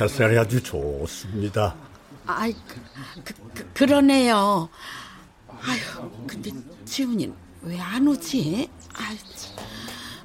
햇살이 0.00 0.38
아주 0.38 0.62
좋습니다. 0.62 1.74
아이, 2.26 2.52
그, 2.66 2.80
그, 3.24 3.34
그, 3.54 3.70
그 3.74 3.84
러네요. 3.84 4.68
아휴, 5.48 6.26
근데 6.26 6.50
지훈이는 6.84 7.34
왜 7.62 7.78
안 7.78 8.06
오지? 8.08 8.68
참. 8.92 9.56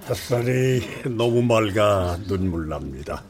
햇살이 0.10 1.04
너무 1.06 1.42
맑아 1.44 2.18
눈물 2.28 2.68
납니다. 2.68 3.24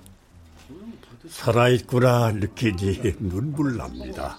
살아있구나 1.28 2.32
느끼니 2.32 3.18
눈물 3.20 3.78
납니다. 3.78 4.38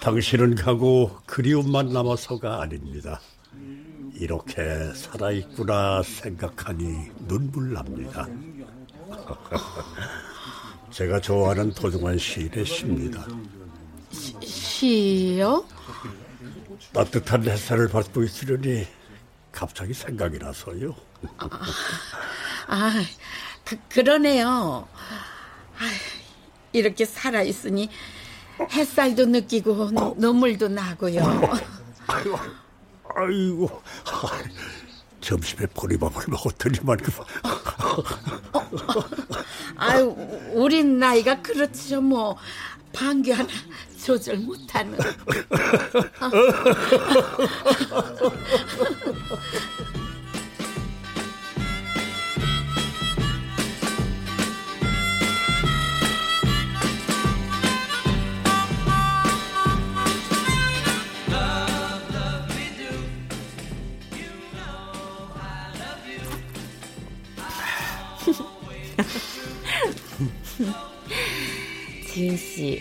당신은 0.00 0.54
가고 0.54 1.18
그리움만 1.26 1.92
남아서가 1.92 2.62
아닙니다. 2.62 3.20
이렇게 4.14 4.62
살아있구나 4.94 6.02
생각하니 6.02 7.10
눈물 7.26 7.72
납니다. 7.72 8.28
제가 10.90 11.20
좋아하는 11.20 11.72
도중환 11.72 12.16
시인의 12.16 12.64
시입니다. 12.64 13.26
시요? 14.40 15.64
따뜻한 16.92 17.42
햇살을 17.44 17.88
받고 17.88 18.22
있으려니 18.22 18.86
갑자기 19.56 19.94
생각이 19.94 20.36
나서요. 20.38 20.94
아, 22.68 22.92
그, 23.64 23.78
그러네요. 23.88 24.86
아, 25.78 25.90
이렇게 26.72 27.06
살아 27.06 27.40
있으니 27.40 27.88
햇살도 28.70 29.24
느끼고 29.24 29.92
눈- 29.92 30.14
눈물도 30.18 30.68
나고요. 30.68 31.22
아이고, 32.06 32.38
아이고, 33.16 33.82
점심에 35.22 35.66
보리밥을 35.68 36.24
먹었더니만 36.28 36.98
그 36.98 37.10
아유, 39.76 40.14
우린 40.52 40.98
나이가 40.98 41.40
그렇죠, 41.40 42.02
뭐. 42.02 42.36
방귀 42.96 43.30
하나 43.30 43.48
조절 44.02 44.38
못하는. 44.38 44.98
지은 72.16 72.34
씨, 72.38 72.80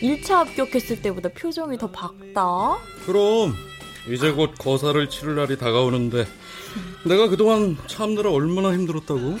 1차 0.00 0.34
합격했을 0.34 1.02
때보다 1.02 1.28
표정이 1.30 1.76
더 1.76 1.90
밝다. 1.90 2.78
그럼 3.04 3.52
이제 4.08 4.30
곧 4.30 4.54
거사를 4.56 5.10
치를 5.10 5.34
날이 5.34 5.58
다가오는데 5.58 6.24
내가 7.04 7.28
그동안 7.28 7.76
참느라 7.88 8.30
얼마나 8.30 8.72
힘들었다고? 8.72 9.38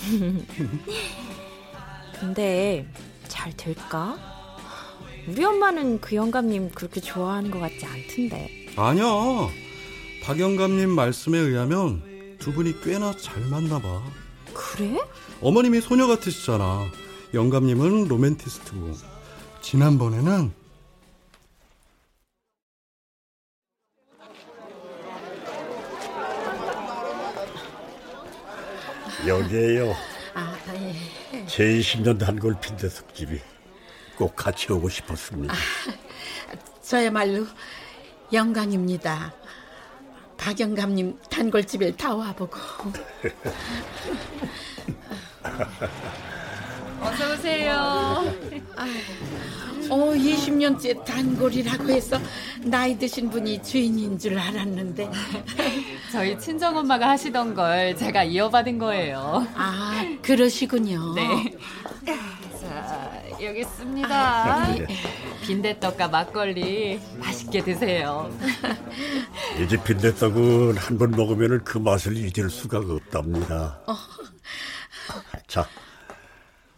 근데 2.18 2.90
잘 3.28 3.54
될까? 3.54 4.16
우리 5.28 5.44
엄마는 5.44 6.00
그 6.00 6.16
영감님 6.16 6.70
그렇게 6.70 7.02
좋아하는 7.02 7.50
것 7.50 7.60
같지 7.60 7.84
않던데. 7.84 8.68
아니야. 8.76 9.04
박 10.24 10.40
영감님 10.40 10.88
말씀에 10.88 11.36
의하면 11.36 12.02
두 12.38 12.50
분이 12.54 12.80
꽤나 12.80 13.14
잘 13.18 13.42
맞나 13.50 13.78
봐. 13.78 14.02
그래? 14.54 14.98
어머님이 15.42 15.82
소녀 15.82 16.06
같으시잖아. 16.06 16.90
영감님은 17.32 18.08
로맨티스트고 18.08 18.92
지난번에는 19.60 20.52
여기에요. 29.26 29.94
아, 30.34 30.56
예. 30.74 31.46
제 31.46 31.64
20년 31.64 32.18
단골 32.18 32.58
빈대숙 32.58 33.14
집이 33.14 33.40
꼭 34.16 34.34
같이 34.34 34.72
오고 34.72 34.88
싶었습니다. 34.88 35.54
저야말로 36.82 37.46
영광입니다. 38.32 39.34
박영감님 40.36 41.18
단골집에 41.28 41.96
다 41.96 42.14
와보고. 42.14 42.58
어서 47.00 47.32
오세요. 47.32 47.74
어, 49.90 49.96
20년째 50.14 51.04
단골이라고 51.04 51.88
해서 51.90 52.18
나이 52.62 52.96
드신 52.96 53.28
분이 53.30 53.62
주인인 53.62 54.18
줄 54.18 54.38
알았는데. 54.38 55.10
저희 56.12 56.38
친정엄마가 56.38 57.08
하시던 57.10 57.54
걸 57.54 57.96
제가 57.96 58.24
이어받은 58.24 58.78
거예요. 58.78 59.46
아, 59.54 60.04
그러시군요. 60.22 61.14
네. 61.14 61.56
자, 62.06 63.22
여기 63.42 63.60
있습니다. 63.60 64.66
네. 64.74 64.86
빈대떡과 65.42 66.08
막걸리 66.08 67.00
맛있게 67.18 67.64
드세요. 67.64 68.30
이 69.60 69.66
집 69.66 69.82
빈대떡은 69.82 70.76
한 70.76 70.98
번 70.98 71.10
먹으면 71.12 71.64
그 71.64 71.78
맛을 71.78 72.16
잊을 72.16 72.48
수가 72.50 72.78
없답니다. 72.78 73.80
자, 75.48 75.66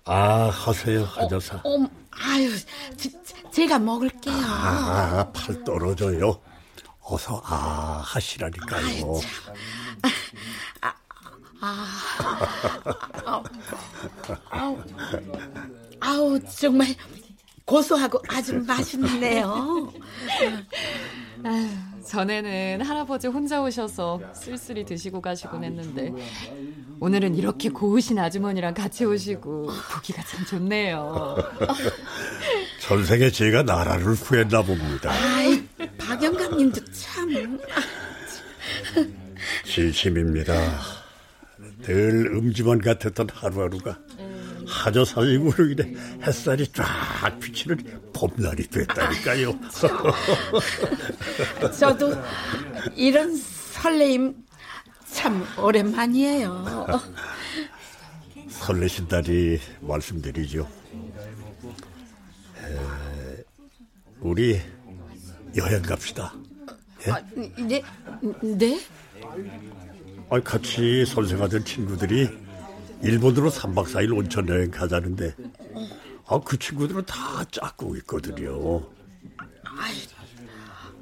아 0.05 0.51
하세요 0.51 1.05
하저사. 1.05 1.57
어, 1.65 1.87
아유, 2.11 2.51
제, 2.97 3.11
제가 3.53 3.79
먹을게요. 3.79 4.35
아, 4.35 5.31
팔 5.33 5.63
떨어져요. 5.65 6.41
어서 7.01 7.41
아 7.45 8.03
하시라니까요. 8.05 9.21
아우, 16.01 16.41
정말 16.47 16.95
고소하고 17.65 18.21
아주 18.29 18.55
맛있네요. 18.67 19.93
전에는 22.13 22.83
할아버지 22.83 23.27
혼자 23.27 23.63
오셔서 23.63 24.21
쓸쓸히 24.35 24.85
드시고 24.85 25.23
가시곤 25.23 25.65
했는데 25.65 26.13
오늘은 27.01 27.37
이렇게 27.37 27.71
고우신 27.71 28.19
아주머니랑 28.19 28.75
같이 28.75 29.07
오시고 29.07 29.71
보기가 29.95 30.23
참 30.23 30.45
좋네요. 30.45 31.37
전생에 32.81 33.31
제가 33.31 33.63
나라를 33.63 34.15
구했나 34.17 34.61
봅니다. 34.63 35.11
아이, 35.11 35.67
박 35.97 36.23
영감님도 36.23 36.83
참. 36.93 37.59
진심입니다. 39.65 40.53
늘 41.85 42.27
음지만 42.27 42.79
같았던 42.83 43.29
하루하루가 43.33 43.99
하저 44.73 45.05
살림으로 45.05 45.71
인해 45.71 45.95
햇살이 46.23 46.67
쫙 46.73 46.85
비치는 47.41 48.11
봄날이 48.13 48.67
됐다니까요. 48.67 49.59
저도 51.79 52.13
이런 52.97 53.37
설레임 53.37 54.35
참 55.13 55.47
오랜만이에요. 55.59 56.87
설레신다니 58.49 59.59
말씀드리죠. 59.81 60.69
에, 62.63 63.45
우리 64.21 64.61
여행 65.57 65.83
갑시다. 65.83 66.33
아, 67.09 67.21
네? 67.35 67.83
네? 68.41 68.81
아, 70.31 70.41
같이 70.41 71.05
선생하던 71.05 71.65
친구들이 71.65 72.29
일본으로 73.03 73.51
3박 73.51 73.87
4일 73.87 74.17
온천 74.17 74.49
여행 74.49 74.71
가자는데 74.71 75.35
아, 76.27 76.41
그 76.45 76.59
친구들은 76.59 77.05
다 77.05 77.45
짝꿍 77.51 77.97
있거든요. 77.99 78.81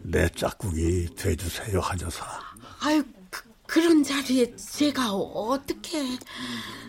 내 0.02 0.28
짝꿍이 0.30 1.14
돼주세요 1.14 1.78
하녀사. 1.80 2.24
아유, 2.80 3.02
그, 3.28 3.42
그런 3.66 4.02
자리에 4.02 4.56
제가 4.56 5.12
어떻게... 5.12 6.02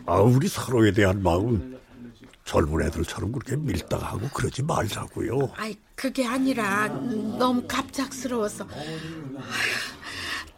아, 0.05 0.15
우리 0.21 0.47
서로에 0.47 0.91
대한 0.93 1.21
마음 1.21 1.77
젊은 2.45 2.85
애들처럼 2.87 3.31
그렇게 3.33 3.55
밀당하고 3.57 4.29
그러지 4.29 4.63
말자고요. 4.63 5.51
아이, 5.55 5.75
그게 5.95 6.25
아니라 6.25 6.87
너무 6.87 7.63
갑작스러워서 7.67 8.65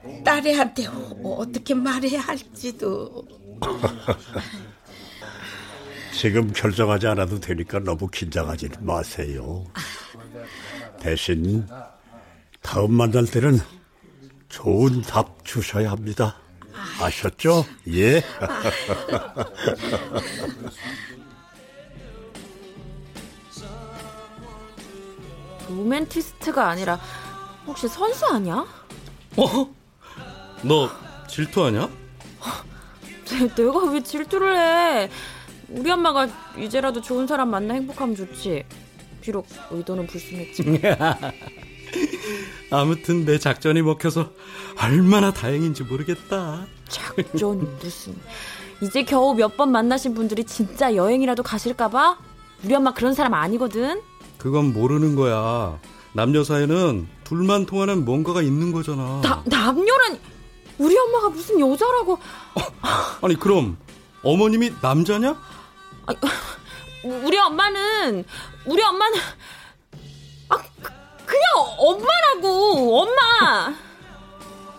아휴, 0.04 0.24
딸애한테 0.24 0.88
어- 0.88 1.36
어떻게 1.40 1.74
말해야 1.74 2.22
할지도... 2.22 3.26
지금 6.14 6.54
결정하지 6.54 7.08
않아도 7.08 7.40
되니까 7.40 7.80
너무 7.80 8.08
긴장하지 8.08 8.70
마세요. 8.80 9.66
대신 11.00 11.68
다음 12.62 12.94
만날 12.94 13.26
때는 13.26 13.60
좋은 14.50 15.02
답 15.02 15.44
주셔야 15.44 15.90
합니다. 15.92 16.38
아셨죠? 17.00 17.66
예. 17.90 18.22
로맨티스트가 25.68 26.70
아니라 26.70 27.00
혹시 27.66 27.88
선수 27.88 28.28
아니야? 28.28 28.64
어? 29.38 29.74
너 30.62 30.90
질투하냐? 31.28 31.90
내가 33.56 33.80
왜 33.92 34.02
질투를 34.04 34.56
해? 34.58 35.10
우리 35.70 35.90
엄마가 35.92 36.28
이제라도 36.58 37.02
좋은 37.02 37.26
사람 37.28 37.50
만나 37.50 37.74
행복하면 37.74 38.16
좋지. 38.16 38.64
비록 39.22 39.48
의도는 39.72 40.08
불순했지만. 40.08 40.80
아무튼 42.72 43.26
내 43.26 43.38
작전이 43.38 43.82
먹혀서 43.82 44.32
얼마나 44.82 45.32
다행인지 45.32 45.84
모르겠다. 45.84 46.66
작전 46.88 47.78
무슨. 47.80 48.16
이제 48.82 49.04
겨우 49.04 49.34
몇 49.36 49.56
번 49.56 49.72
만나신 49.72 50.14
분들이 50.14 50.44
진짜 50.44 50.96
여행이라도 50.96 51.44
가실까봐? 51.44 52.18
우리 52.64 52.74
엄마 52.76 52.94
그런 52.94 53.14
사람 53.14 53.34
아니거든. 53.36 54.02
그건 54.38 54.74
모르는 54.74 55.16
거야. 55.16 55.80
남녀 56.14 56.44
사이는 56.44 57.08
둘만 57.24 57.66
통하는 57.66 58.04
뭔가가 58.06 58.42
있는 58.42 58.72
거잖아. 58.72 59.22
나, 59.24 59.42
남녀라니. 59.46 60.20
우리 60.78 60.98
엄마가 60.98 61.30
무슨 61.30 61.60
여자라고. 61.60 62.18
아니 63.22 63.36
그럼 63.36 63.78
어머님이 64.24 64.74
남자냐? 64.82 65.36
우리 67.04 67.38
엄마는 67.38 68.24
우리 68.66 68.82
엄마는 68.82 69.20
아 70.50 70.58
그, 70.82 70.92
그냥 71.26 71.44
엄마라고 71.78 73.02
엄마. 73.02 73.74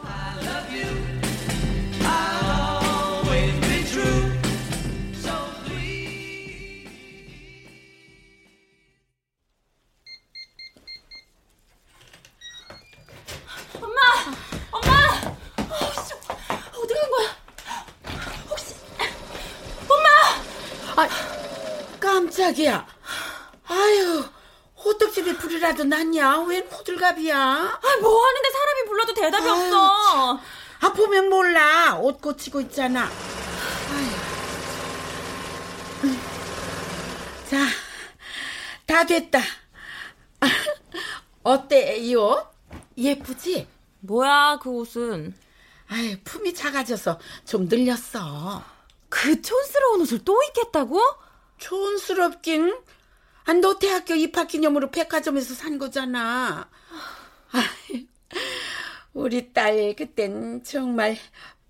엄마, 0.03 1.04
아, 20.97 21.09
깜짝이야. 22.01 22.87
아유, 23.67 24.25
호떡집에 24.77 25.37
불이라도 25.39 25.85
났냐? 25.85 26.41
웬 26.43 26.67
호들갑이야? 26.69 27.37
아, 27.39 27.97
뭐 28.01 28.25
하는데 28.27 28.51
사람이 28.51 28.85
불러도 28.89 29.15
대답이 29.15 29.45
아유, 29.49 29.53
없어. 29.53 30.41
아, 30.81 30.93
보면 30.93 31.29
몰라. 31.31 31.97
옷 31.97 32.21
고치고 32.21 32.61
있잖아. 32.63 33.05
아유. 33.05 34.07
음. 36.05 36.21
자, 37.51 37.67
다 38.87 39.05
됐다. 39.05 39.41
어때, 41.43 41.97
이 41.99 42.15
옷? 42.15 42.47
예쁘지? 42.97 43.67
뭐야, 44.01 44.59
그 44.63 44.71
옷은? 44.71 45.35
아유, 45.89 46.17
품이 46.25 46.55
작아져서 46.55 47.19
좀 47.47 47.67
늘렸어. 47.67 48.63
그 49.15 49.41
촌스러운 49.41 50.01
옷을 50.01 50.25
또 50.25 50.43
입겠다고? 50.43 51.01
촌스럽긴. 51.59 52.77
아, 53.45 53.53
너 53.53 53.79
대학교 53.79 54.15
입학 54.15 54.49
기념으로 54.49 54.91
백화점에서 54.91 55.55
산 55.55 55.79
거잖아. 55.79 56.69
우리 59.13 59.53
딸 59.53 59.95
그땐 59.97 60.65
정말 60.65 61.17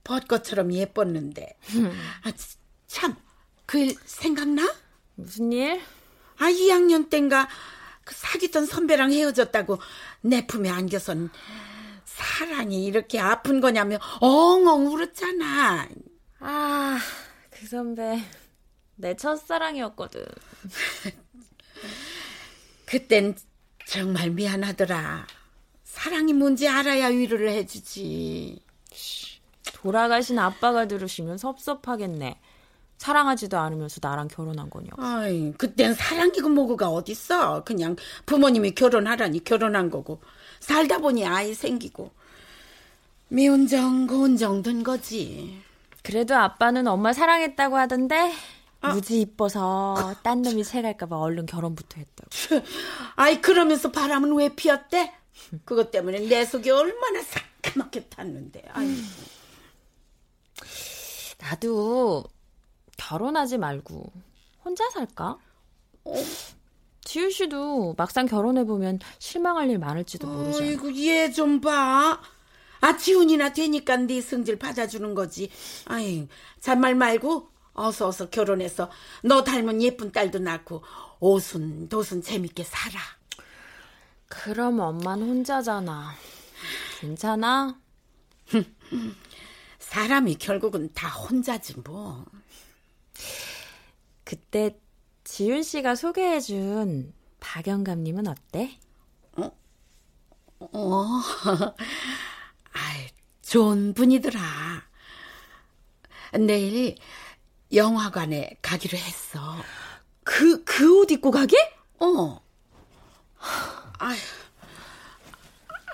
벚꽃처럼 0.05 0.73
예뻤는데. 0.73 1.59
아, 2.25 2.33
참, 2.87 3.15
그 3.67 3.79
일 3.79 3.95
생각나? 4.07 4.73
무슨 5.15 5.53
일? 5.53 5.83
아, 6.39 6.47
2학년 6.47 7.11
땐가 7.11 7.49
그 8.05 8.15
사귀던 8.15 8.65
선배랑 8.67 9.13
헤어졌다고 9.13 9.79
내 10.23 10.47
품에 10.47 10.71
안겨선 10.71 11.31
사랑이 12.07 12.85
이렇게 12.87 13.19
아픈 13.21 13.61
거냐며 13.61 13.99
엉엉 14.21 14.87
울었잖아. 14.87 15.89
아, 16.41 16.99
그 17.65 17.71
선배 17.71 18.21
내 18.95 19.17
첫사랑이었거든. 19.17 20.23
그땐 22.85 23.35
정말 23.87 24.29
미안하더라. 24.29 25.27
사랑이 25.83 26.35
뭔지 26.35 26.69
알아야 26.69 27.07
위로를 27.07 27.49
해주지. 27.49 28.63
돌아가신 29.73 30.39
아빠가 30.39 30.87
들으시면 30.87 31.39
섭섭하겠네. 31.39 32.39
사랑하지도 32.99 33.57
않으면서 33.57 33.99
나랑 34.03 34.29
결혼한 34.29 34.69
거냐고. 34.69 35.03
아이, 35.03 35.51
그땐 35.57 35.95
사랑이고 35.95 36.51
뭐고가 36.51 36.91
어딨어. 36.91 37.65
그냥 37.65 37.97
부모님이 38.27 38.73
결혼하라니 38.73 39.43
결혼한 39.43 39.89
거고. 39.89 40.21
살다 40.61 40.99
보니 40.99 41.25
아이 41.25 41.55
생기고. 41.55 42.11
미운 43.29 43.67
정, 43.67 44.07
고운 44.07 44.37
정 44.37 44.63
든 44.63 44.83
거지. 44.83 45.63
그래도 46.05 46.37
아빠는 46.37 46.87
엄마 46.87 47.13
사랑했다고 47.15 47.77
하던데 47.77 48.31
무지 48.93 49.23
이뻐서 49.23 50.15
딴 50.23 50.43
놈이 50.43 50.63
새갈까봐 50.63 51.17
얼른 51.19 51.47
결혼부터 51.47 51.97
했다고. 51.99 52.65
아이, 53.17 53.41
그러면서 53.41 53.91
바람은 53.91 54.35
왜 54.37 54.51
피었대? 54.55 55.11
그것 55.65 55.91
때문에 55.91 56.21
내 56.29 56.45
속이 56.45 56.71
얼마나 56.71 57.23
새까맣게 57.23 58.05
탔는데. 58.11 58.63
아이. 58.73 58.95
나도 61.41 62.25
결혼하지 62.99 63.57
말고 63.57 64.13
혼자 64.63 64.89
살까? 64.91 65.39
지율 67.03 67.31
씨도 67.33 67.95
막상 67.97 68.27
결혼해 68.27 68.65
보면 68.65 68.99
실망할 69.19 69.71
일 69.71 69.79
많을지도 69.79 70.27
모르잖아. 70.27 70.67
아이고, 70.67 70.95
얘 70.97 71.33
좀 71.33 71.63
봐. 71.63 72.21
아, 72.85 72.99
지훈이나 72.99 73.55
되니까 73.55 73.97
네 73.97 74.21
성질 74.21 74.59
받아주는 74.59 75.15
거지. 75.15 75.51
아이, 75.87 76.29
잔말 76.61 76.95
말고 76.95 77.49
어서 77.73 78.09
어서 78.09 78.29
결혼해서 78.29 78.91
너 79.23 79.43
닮은 79.43 79.81
예쁜 79.81 80.13
딸도 80.13 80.41
낳고 80.41 80.83
오순 81.19 81.89
도순 81.89 82.21
재밌게 82.21 82.63
살아. 82.65 83.01
그럼 84.29 84.81
엄마는 84.81 85.27
혼자잖아. 85.27 86.15
괜찮아? 87.01 87.81
사람이 89.79 90.35
결국은 90.35 90.91
다 90.93 91.09
혼자지 91.09 91.81
뭐. 91.81 92.27
그때 94.25 94.79
지윤 95.25 95.63
씨가 95.63 95.95
소개해준 95.95 97.15
박영감님은 97.41 98.27
어때? 98.27 98.79
어, 99.37 99.51
아이, 100.61 101.23
좋은 103.49 103.95
분이더라. 103.95 104.41
내일 106.41 106.97
영화관에 107.73 108.57
가기로 108.63 108.99
했어. 108.99 109.57
그, 110.25 110.65
그 110.65 111.01
옷 111.01 111.11
입고 111.11 111.31
가게? 111.31 111.57
어. 111.99 112.41
아유, 113.99 114.17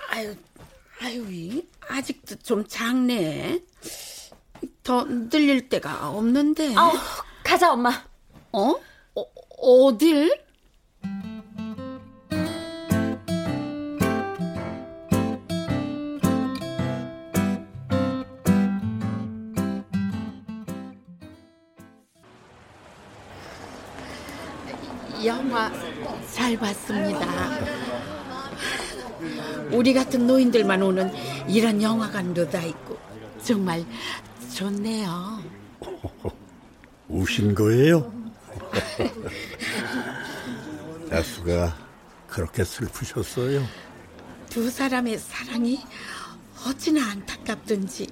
아유, 0.09 0.35
아유, 1.01 1.25
이 1.31 1.67
아직도 1.87 2.37
좀 2.37 2.65
작네. 2.67 3.59
더 4.83 5.05
늘릴 5.05 5.69
데가 5.69 6.09
없는데. 6.09 6.73
아, 6.77 6.91
가자, 7.43 7.73
엄마. 7.73 8.03
어? 8.53 8.75
어 9.15 9.23
어딜? 9.57 10.31
영화 25.51 25.69
잘 26.31 26.57
봤습니다. 26.57 27.59
우리 29.69 29.93
같은 29.93 30.25
노인들만 30.25 30.81
오는 30.81 31.11
이런 31.45 31.81
영화관도 31.81 32.49
다 32.49 32.61
있고 32.61 32.97
정말 33.43 33.83
좋네요. 34.55 35.43
우신 37.09 37.53
거예요? 37.53 38.13
야수가 41.11 41.77
그렇게 42.27 42.63
슬프셨어요? 42.63 43.61
두 44.49 44.69
사람의 44.69 45.19
사랑이 45.19 45.81
어찌나 46.65 47.11
안타깝던지. 47.11 48.07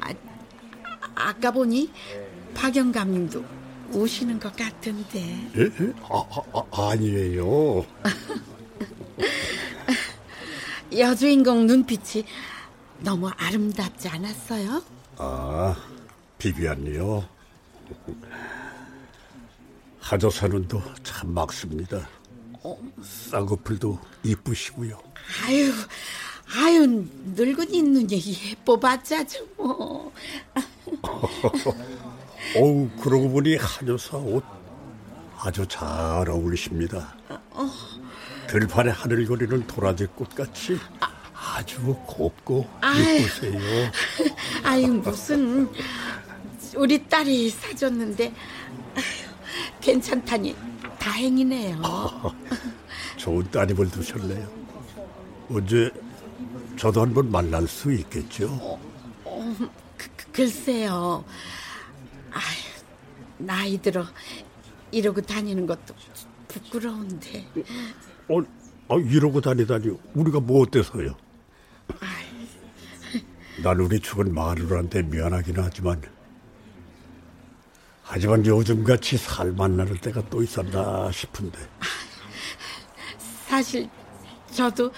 아, 0.00 0.12
아까 1.14 1.52
보니 1.52 1.92
박영 2.54 2.90
감님도 2.90 3.59
우시는 3.92 4.38
것 4.38 4.54
같은데. 4.56 5.20
예? 5.56 5.62
예? 5.62 5.92
아, 6.08 6.24
아, 6.30 6.42
아, 6.72 6.90
아니에요. 6.90 7.84
여주인공 10.96 11.66
눈빛이 11.66 12.24
너무 13.00 13.28
아름답지 13.28 14.08
않았어요? 14.08 14.82
아, 15.18 15.76
비비안이요. 16.38 17.28
하저사 20.00 20.48
눈도 20.48 20.82
참 21.02 21.32
막습니다. 21.32 22.08
쌍꺼풀도 23.02 23.98
이쁘시고요. 24.24 24.98
아유, 25.46 25.72
아유, 26.56 27.04
늙은이 27.34 27.82
눈이 27.82 28.22
예뻐봤자죠, 28.50 29.46
뭐. 29.56 30.12
어우, 32.56 32.88
그러고 33.00 33.28
보니 33.30 33.56
한여사 33.56 34.16
옷 34.18 34.44
아주 35.38 35.66
잘 35.66 36.28
어울리십니다. 36.28 37.14
들판에 38.48 38.90
하늘거리는 38.90 39.66
도라지 39.66 40.06
꽃같이 40.06 40.78
아주 41.34 41.94
곱고. 42.06 42.68
예쁘세요. 42.98 43.60
아유, 44.64 44.88
무슨. 44.88 45.68
우리 46.76 47.02
딸이 47.08 47.50
사줬는데, 47.50 48.32
아유, 48.96 49.04
괜찮다니 49.80 50.56
다행이네요. 50.98 51.80
좋은 53.16 53.50
따님을 53.50 53.90
두셨네요. 53.90 54.48
언제 55.50 55.90
저도 56.76 57.02
한번 57.02 57.30
만날 57.30 57.66
수 57.66 57.92
있겠죠? 57.92 58.46
어, 59.24 59.56
그, 59.96 60.08
그, 60.16 60.32
글쎄요. 60.32 61.24
아유, 62.32 62.84
나이 63.38 63.80
들어 63.80 64.04
이러고 64.90 65.20
다니는 65.20 65.66
것도 65.66 65.94
부끄러운데. 66.48 67.46
어, 68.28 68.40
아, 68.88 68.94
이러고 68.96 69.40
다니다니 69.40 69.96
우리가 70.14 70.40
뭐 70.40 70.62
어때서요? 70.62 71.16
난 73.62 73.78
우리 73.78 74.00
죽은 74.00 74.32
마누라한테 74.34 75.02
미안하긴 75.02 75.56
하지만 75.58 76.00
하지만 78.02 78.44
요즘같이 78.44 79.16
살 79.18 79.52
만 79.52 79.76
나는 79.76 79.96
때가 79.98 80.22
또 80.30 80.42
있었나 80.42 81.10
싶은데 81.12 81.58
사실 83.46 83.88
저도 84.50 84.90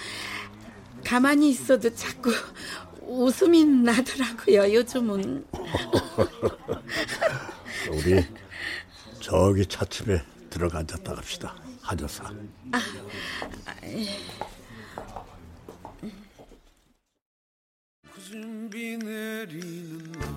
가만히 1.04 1.50
있어도 1.50 1.94
자꾸 1.94 2.32
웃음이 3.02 3.64
나더라고요, 3.64 4.72
요즘은. 4.74 5.44
우리 7.90 8.24
저기 9.20 9.66
차츰에 9.66 10.22
들어가 10.50 10.78
앉았다 10.78 11.14
갑시다 11.14 11.56
한여사 11.80 12.32
준비 18.24 18.96
내리는 18.96 20.12
날 20.12 20.30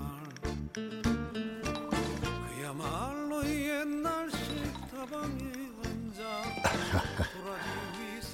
그야말로 2.56 3.46
옛날 3.48 4.30
식탁방에 4.32 5.52
앉아 5.84 6.44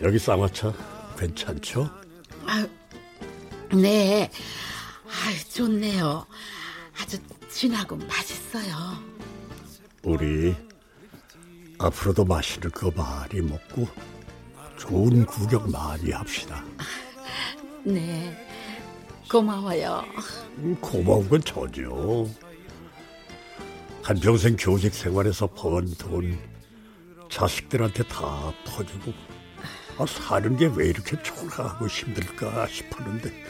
여기 0.01 0.17
쌍화차 0.17 0.73
괜찮죠? 1.17 1.89
아, 2.47 2.67
네. 3.71 4.31
아, 5.05 5.53
좋네요. 5.53 6.25
아주 6.99 7.19
진하고 7.53 7.95
맛있어요. 7.97 8.75
우리 10.03 10.55
앞으로도 11.77 12.25
맛있는 12.25 12.71
거 12.71 12.91
많이 12.91 13.41
먹고 13.41 13.87
좋은 14.77 15.25
구경 15.25 15.69
많이 15.69 16.11
합시다 16.11 16.63
네. 17.83 18.35
고마워요. 19.29 20.03
음, 20.57 20.75
고마운 20.81 21.29
건 21.29 21.41
저죠 21.43 22.29
한평생 24.03 24.55
교직 24.57 24.93
생활에서 24.93 25.47
번 25.47 25.85
돈 25.97 26.37
자식들한테 27.29 28.03
다 28.03 28.51
퍼주고 28.65 29.13
아, 29.97 30.05
사는 30.07 30.57
게 30.57 30.65
왜 30.67 30.87
이렇게 30.89 31.21
초라하고 31.21 31.87
힘들까 31.87 32.67
싶었는데 32.67 33.31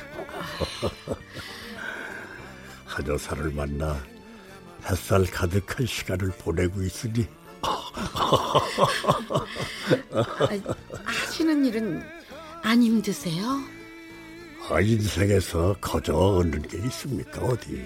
한 2.91 3.07
여사를 3.07 3.49
만나 3.51 3.97
햇살 4.89 5.23
가득한 5.25 5.85
시간을 5.85 6.29
보내고 6.31 6.81
있으니 6.81 7.25
하시는 11.05 11.65
일은 11.65 12.03
안 12.61 12.83
힘드세요? 12.83 13.45
아, 14.69 14.81
인생에서 14.81 15.75
거저 15.79 16.13
얻는 16.13 16.63
게 16.63 16.77
있습니까 16.79 17.41
어디 17.41 17.85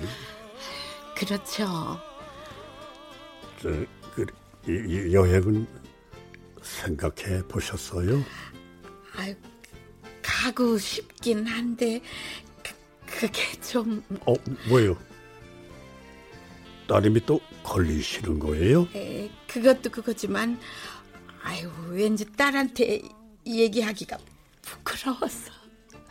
그렇죠. 1.16 2.00
저, 3.62 3.70
그, 4.16 4.26
이, 4.68 4.72
이 4.72 5.14
여행은 5.14 5.68
생각해 6.64 7.44
보셨어요? 7.48 8.24
아유, 9.16 9.36
가고 10.22 10.78
싶긴 10.80 11.46
한데 11.46 12.02
그, 13.20 13.28
그게 13.28 13.60
좀 13.62 14.04
어, 14.26 14.34
뭐예요? 14.70 14.98
따님이 16.88 17.26
또 17.26 17.40
걸리시는 17.64 18.40
거예요? 18.40 18.88
에, 18.96 19.30
그것도 19.48 19.90
그거지만 19.90 20.60
아유 21.42 21.70
왠지 21.90 22.26
딸한테 22.34 23.02
얘기하기가 23.46 24.18
부끄러워서 24.62 25.52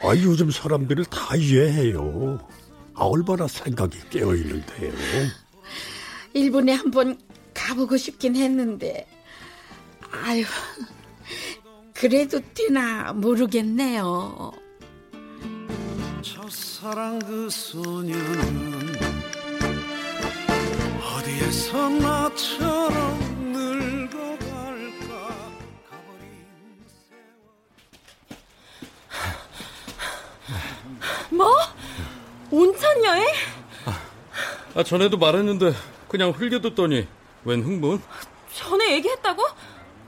아, 0.00 0.08
요즘 0.16 0.50
사람들을 0.50 1.04
다 1.06 1.36
이해해요. 1.36 2.46
아, 2.94 3.04
얼마나 3.04 3.46
생각이 3.46 3.98
깨어 4.10 4.34
있는데요. 4.34 4.92
일본에 6.32 6.72
한번 6.72 7.18
가보고 7.52 7.96
싶긴 7.96 8.34
했는데 8.36 9.06
아유 10.10 10.44
그래도 11.92 12.40
되나 12.54 13.12
모르겠네요. 13.12 14.52
첫사랑 16.24 17.18
그 17.18 17.50
소녀는 17.50 18.94
어디에서 21.18 21.88
나처럼 21.90 23.18
늙어갈까 23.52 25.28
뭐? 31.30 31.54
온천 32.50 33.04
여행? 33.04 33.26
아, 34.74 34.82
전에도 34.82 35.18
말했는데 35.18 35.74
그냥 36.08 36.30
흘겨듣더니 36.30 37.06
웬 37.44 37.62
흥분? 37.62 38.00
전에 38.54 38.92
얘기했다고? 38.94 39.42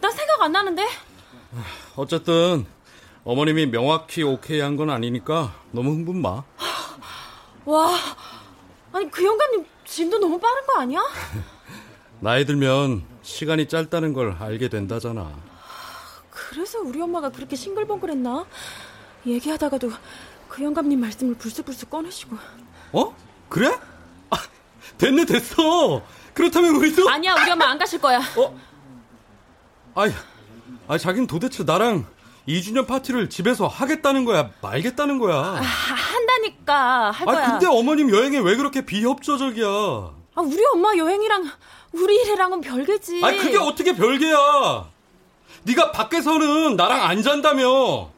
나 0.00 0.10
생각 0.10 0.40
안 0.40 0.52
나는데. 0.52 0.86
어쨌든 1.96 2.64
어머님이 3.30 3.66
명확히 3.66 4.22
오케이 4.22 4.60
한 4.60 4.76
건 4.76 4.88
아니니까 4.90 5.52
너무 5.72 5.90
흥분 5.90 6.22
마. 6.22 6.44
와, 7.66 7.90
아니 8.92 9.10
그 9.10 9.24
영감님 9.24 9.66
진도 9.84 10.18
너무 10.18 10.38
빠른 10.38 10.64
거 10.66 10.78
아니야? 10.80 11.00
나이 12.20 12.44
들면 12.44 13.02
시간이 13.22 13.66
짧다는 13.68 14.12
걸 14.12 14.36
알게 14.38 14.68
된다잖아. 14.68 15.28
그래서 16.30 16.78
우리 16.78 17.00
엄마가 17.00 17.30
그렇게 17.30 17.56
싱글벙글했나? 17.56 18.46
얘기하다가도 19.26 19.90
그 20.48 20.62
영감님 20.62 21.00
말씀을 21.00 21.34
불쑥불쑥 21.34 21.90
꺼내시고. 21.90 22.36
어? 22.92 23.16
그래? 23.48 23.76
아, 24.30 24.36
됐네 24.98 25.24
됐어. 25.24 26.00
그렇다면 26.32 26.76
우리도 26.76 27.08
아니야 27.10 27.34
우리 27.34 27.50
엄마 27.50 27.66
안 27.70 27.76
가실 27.78 28.00
거야. 28.00 28.18
어? 28.36 28.56
아이, 29.96 30.12
아 30.86 30.96
자긴 30.98 31.26
도대체 31.26 31.64
나랑 31.64 32.06
2주년 32.48 32.86
파티를 32.86 33.28
집에서 33.28 33.66
하겠다는 33.66 34.24
거야, 34.24 34.50
말겠다는 34.62 35.18
거야. 35.18 35.36
아, 35.36 35.60
한다니까 35.60 37.10
할 37.10 37.26
거야. 37.26 37.44
아 37.46 37.50
근데 37.50 37.66
어머님 37.66 38.10
여행에 38.10 38.38
왜 38.38 38.56
그렇게 38.56 38.84
비협조적이야? 38.86 39.66
아, 39.66 40.40
우리 40.42 40.64
엄마 40.72 40.96
여행이랑 40.96 41.50
우리 41.92 42.14
일이랑은 42.16 42.60
별개지. 42.60 43.20
아 43.24 43.30
그게 43.32 43.56
어떻게 43.58 43.94
별개야? 43.94 44.88
네가 45.64 45.90
밖에서는 45.92 46.76
나랑 46.76 47.02
안 47.02 47.22
잔다며. 47.22 48.10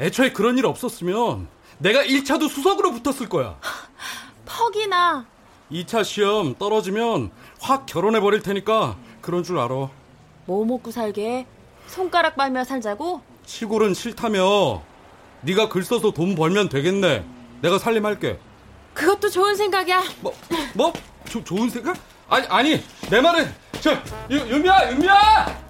애초에 0.00 0.32
그런 0.32 0.56
일 0.56 0.66
없었으면 0.66 1.48
내가 1.78 2.02
1차도 2.02 2.48
수석으로 2.48 2.92
붙었을 2.92 3.28
거야. 3.28 3.58
퍽이나 4.46 5.26
2차 5.70 6.04
시험 6.04 6.54
떨어지면 6.54 7.30
확 7.60 7.84
결혼해 7.86 8.20
버릴 8.20 8.40
테니까 8.40 8.96
그런 9.20 9.42
줄 9.42 9.58
알아. 9.58 9.90
뭐 10.46 10.64
먹고 10.64 10.90
살게? 10.90 11.46
손가락 11.86 12.36
빨며 12.36 12.64
살자고? 12.64 13.20
시골은 13.44 13.94
싫다며. 13.94 14.82
네가 15.42 15.68
글 15.68 15.84
써서 15.84 16.10
돈 16.10 16.34
벌면 16.34 16.68
되겠네. 16.68 17.24
내가 17.62 17.78
살림할게. 17.78 18.38
그것도 18.94 19.28
좋은 19.28 19.54
생각이야. 19.54 20.02
뭐? 20.20 20.32
뭐? 20.74 20.92
조, 21.28 21.42
좋은 21.42 21.68
생각? 21.68 21.96
아니 22.28 22.46
아니 22.48 22.84
내 23.10 23.20
말은 23.20 23.52
저 23.80 23.92
유, 24.30 24.38
유미야 24.38 24.92
유미야. 24.92 25.65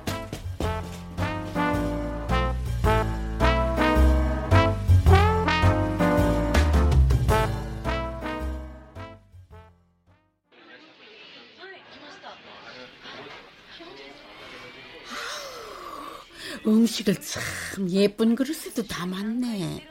음식을 16.67 17.15
참 17.21 17.89
예쁜 17.91 18.35
그릇에도 18.35 18.87
담았네. 18.87 19.89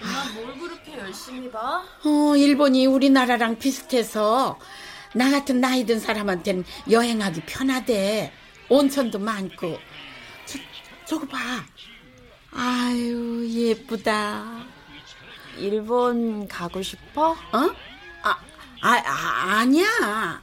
엄마 0.00 0.32
뭘 0.32 0.58
그렇게 0.58 0.96
열심히 0.96 1.50
봐? 1.50 1.82
어, 2.04 2.36
일본이 2.36 2.86
우리나라랑 2.86 3.58
비슷해서 3.58 4.58
나 5.14 5.30
같은 5.30 5.60
나이 5.60 5.84
든 5.84 5.98
사람한테는 5.98 6.64
여행하기 6.90 7.42
편하대. 7.46 8.32
온천도 8.68 9.18
많고. 9.18 9.78
저, 10.44 10.58
저거 11.06 11.26
봐. 11.26 11.38
아유, 12.52 13.46
예쁘다. 13.48 14.64
일본 15.56 16.46
가고 16.46 16.82
싶어? 16.82 17.30
어? 17.30 17.36
아, 18.22 18.38
아, 18.82 19.02
아 19.04 19.58
아니야. 19.58 20.42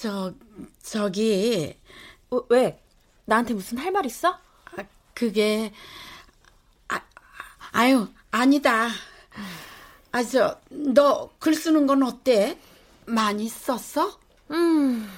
저, 0.00 0.32
저기. 0.82 1.76
어, 2.30 2.40
왜? 2.50 2.80
나한테 3.24 3.52
무슨 3.54 3.78
할 3.78 3.90
말 3.90 4.06
있어? 4.06 4.38
아, 4.76 4.84
그게. 5.12 5.72
아, 6.88 7.00
아유, 7.72 8.06
아니다. 8.30 8.88
아, 10.12 10.22
저, 10.22 10.60
너 10.70 11.30
글 11.40 11.54
쓰는 11.54 11.86
건 11.88 12.02
어때? 12.04 12.58
많이 13.06 13.48
썼어? 13.48 14.18
음, 14.52 15.10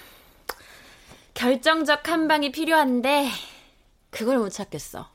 결정적 1.35 2.09
한 2.09 2.27
방이 2.27 2.51
필요한데, 2.51 3.31
그걸 4.11 4.39
못 4.39 4.49
찾겠어. 4.51 5.11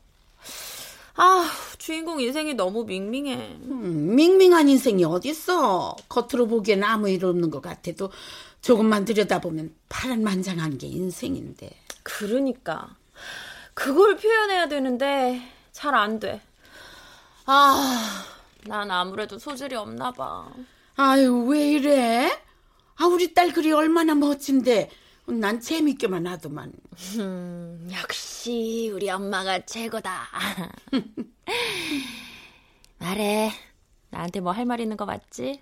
아, 1.16 1.50
주인공 1.86 2.20
인생이 2.20 2.54
너무 2.54 2.82
밍밍해. 2.82 3.58
음, 3.62 4.16
밍밍한 4.16 4.68
인생이 4.68 5.04
어딨어. 5.04 5.94
겉으로 6.08 6.48
보기엔 6.48 6.82
아무 6.82 7.08
일 7.08 7.24
없는 7.24 7.48
것 7.48 7.62
같아도 7.62 8.10
조금만 8.60 9.04
들여다보면 9.04 9.72
파란만장한 9.88 10.78
게 10.78 10.88
인생인데. 10.88 11.70
그러니까. 12.02 12.96
그걸 13.72 14.16
표현해야 14.16 14.66
되는데, 14.66 15.40
잘 15.70 15.94
안 15.94 16.18
돼. 16.18 16.40
아, 17.44 18.24
난 18.64 18.90
아무래도 18.90 19.38
소질이 19.38 19.76
없나 19.76 20.10
봐. 20.10 20.48
아유, 20.96 21.46
왜 21.46 21.70
이래? 21.70 22.32
아, 22.96 23.06
우리 23.06 23.32
딸 23.32 23.52
글이 23.52 23.70
얼마나 23.70 24.16
멋진데. 24.16 24.90
난 25.28 25.60
재밌게만 25.60 26.26
하더만. 26.26 26.72
음, 27.18 27.88
역시 27.92 28.90
우리 28.94 29.10
엄마가 29.10 29.64
최고다. 29.66 30.28
말해. 32.98 33.50
나한테 34.10 34.40
뭐 34.40 34.52
할 34.52 34.64
말 34.66 34.80
있는 34.80 34.96
거 34.96 35.04
맞지? 35.04 35.60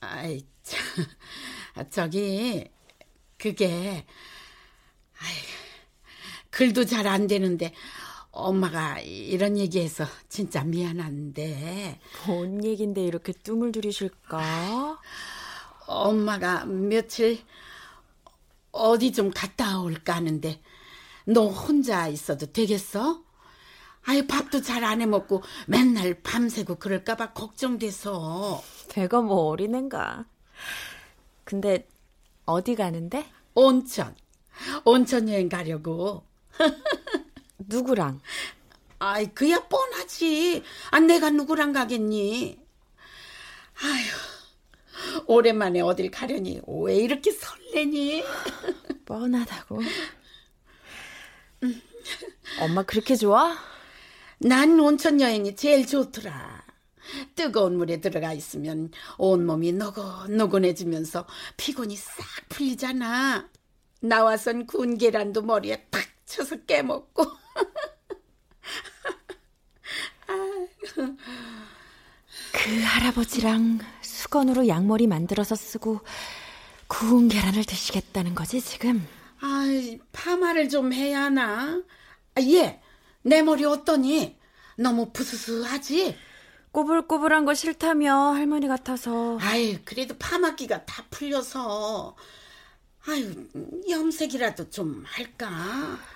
아이, 0.00 0.44
참. 0.62 0.80
저기, 1.90 2.64
그게, 3.36 4.06
아이, 5.20 5.34
글도 6.50 6.84
잘 6.86 7.06
안 7.06 7.26
되는데, 7.26 7.72
엄마가 8.30 9.00
이런 9.00 9.58
얘기해서 9.58 10.04
진짜 10.28 10.64
미안한데. 10.64 12.00
뭔 12.26 12.64
얘긴데 12.64 13.04
이렇게 13.04 13.32
뜸을 13.32 13.72
들이실까? 13.72 15.00
엄마가 15.86 16.64
며칠 16.66 17.38
어디 18.78 19.12
좀 19.12 19.30
갔다 19.30 19.80
올까 19.80 20.16
하는데, 20.16 20.60
너 21.26 21.48
혼자 21.48 22.08
있어도 22.08 22.46
되겠어? 22.52 23.22
아이 24.04 24.26
밥도 24.26 24.62
잘 24.62 24.84
안 24.84 25.02
해먹고 25.02 25.42
맨날 25.66 26.14
밤새고 26.22 26.76
그럴까봐 26.76 27.32
걱정돼서. 27.34 28.62
배가 28.90 29.20
뭐 29.20 29.48
어린앤가. 29.48 30.24
근데 31.44 31.86
어디 32.46 32.74
가는데? 32.74 33.30
온천. 33.54 34.14
온천 34.84 35.28
여행 35.28 35.48
가려고. 35.48 36.24
누구랑? 37.58 38.20
아이 38.98 39.26
그야 39.34 39.66
뻔하지. 39.68 40.62
아 40.90 41.00
내가 41.00 41.30
누구랑 41.30 41.72
가겠니? 41.72 42.58
아휴 43.82 44.27
오랜만에 45.28 45.80
어딜 45.82 46.10
가려니 46.10 46.62
왜 46.66 46.96
이렇게 46.96 47.30
설레니? 47.30 48.24
뻔하다고. 49.04 49.80
엄마 52.60 52.82
그렇게 52.82 53.14
좋아? 53.14 53.54
난 54.38 54.80
온천 54.80 55.20
여행이 55.20 55.54
제일 55.54 55.86
좋더라. 55.86 56.64
뜨거운 57.34 57.76
물에 57.76 58.00
들어가 58.00 58.32
있으면 58.32 58.90
온몸이 59.18 59.72
노곤노곤해지면서 59.72 61.26
피곤이 61.58 61.94
싹 61.96 62.24
풀리잖아. 62.48 63.50
나와선 64.00 64.66
구운 64.66 64.96
계란도 64.96 65.42
머리에 65.42 65.88
탁 65.90 66.02
쳐서 66.24 66.56
깨먹고. 66.64 67.24
그 72.52 72.80
할아버지랑 72.82 73.78
수건으로 74.22 74.66
양머리 74.66 75.06
만들어서 75.06 75.54
쓰고 75.54 76.00
구운 76.88 77.28
계란을 77.28 77.62
드시겠다는 77.64 78.34
거지 78.34 78.60
지금? 78.60 79.06
아이 79.40 80.00
파마를 80.10 80.68
좀 80.68 80.92
해야 80.92 81.22
하나? 81.24 81.80
아, 82.34 82.40
얘, 82.40 82.80
내 83.22 83.42
머리 83.42 83.64
어떠니? 83.64 84.36
너무 84.76 85.12
부스스하지? 85.12 86.16
꼬불꼬불한 86.72 87.44
거 87.44 87.54
싫다며 87.54 88.12
할머니 88.32 88.66
같아서. 88.66 89.38
아이 89.40 89.80
그래도 89.84 90.16
파마기가 90.18 90.84
다 90.84 91.04
풀려서. 91.10 92.16
아유 93.06 93.46
염색이라도 93.88 94.70
좀 94.70 95.04
할까? 95.06 95.48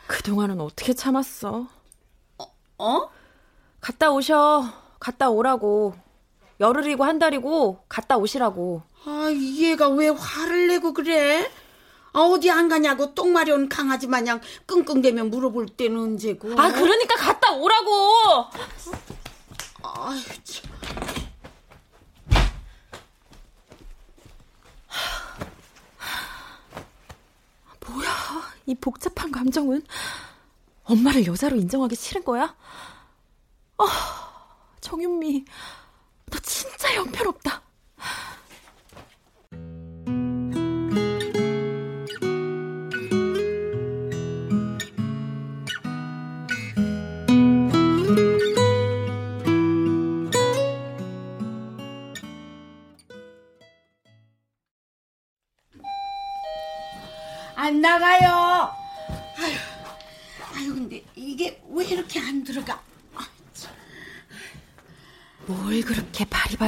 그동안은 0.09 0.61
어떻게 0.61 0.93
참았어? 0.93 1.69
어? 2.79 3.11
갔다 3.81 4.11
오셔. 4.11 4.65
갔다 4.99 5.31
오라고. 5.31 5.95
열흘이고 6.63 7.03
한 7.05 7.19
달이고 7.19 7.85
갔다 7.89 8.17
오시라고. 8.17 8.83
아, 9.05 9.29
얘가 9.33 9.89
왜 9.89 10.09
화를 10.09 10.69
내고 10.69 10.95
그래? 10.95 11.51
아, 12.13 12.21
어디 12.21 12.51
안 12.53 12.69
가냐고 12.69 13.15
똥 13.15 13.33
마려운 13.33 13.69
강아지 13.69 14.07
마냥 14.07 14.41
끙끙대며 14.67 15.25
물어볼 15.25 15.67
때는 15.71 15.99
언제고? 15.99 16.53
아, 16.53 16.71
그러니까 16.71 17.17
갔다 17.17 17.53
오라고! 17.53 18.47
아유, 19.83 20.21
참. 20.45 20.71
뭐야, 27.89 28.09
이 28.67 28.75
복잡한 28.77 29.33
감정은? 29.33 29.83
엄마를 30.85 31.27
여자로 31.27 31.57
인정하기 31.57 31.97
싫은 31.97 32.25
거야? 32.25 32.55
아, 33.79 33.85
정윤미, 34.81 35.45
너 36.33 36.39
진짜 36.41 36.89
형편없다. 36.95 37.63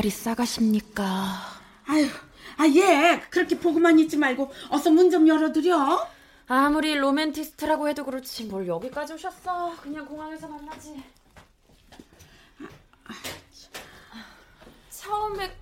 바리바리 0.04 0.10
싸가십니까? 0.10 1.02
아유, 1.86 2.06
아, 2.58 2.66
얘, 2.68 3.20
그렇게 3.30 3.58
보고만 3.58 3.98
있지 4.00 4.16
말고 4.18 4.52
어서 4.70 4.90
문 4.90 5.10
좀 5.10 5.26
열어드려. 5.26 6.08
아무리 6.46 6.94
로맨티스트라고 6.96 7.88
해도 7.88 8.04
그렇지 8.04 8.44
뭘 8.44 8.68
여기까지 8.68 9.14
오셨어. 9.14 9.74
그냥 9.80 10.04
공항에서 10.06 10.46
만나지. 10.46 11.02
처음에 14.90 15.56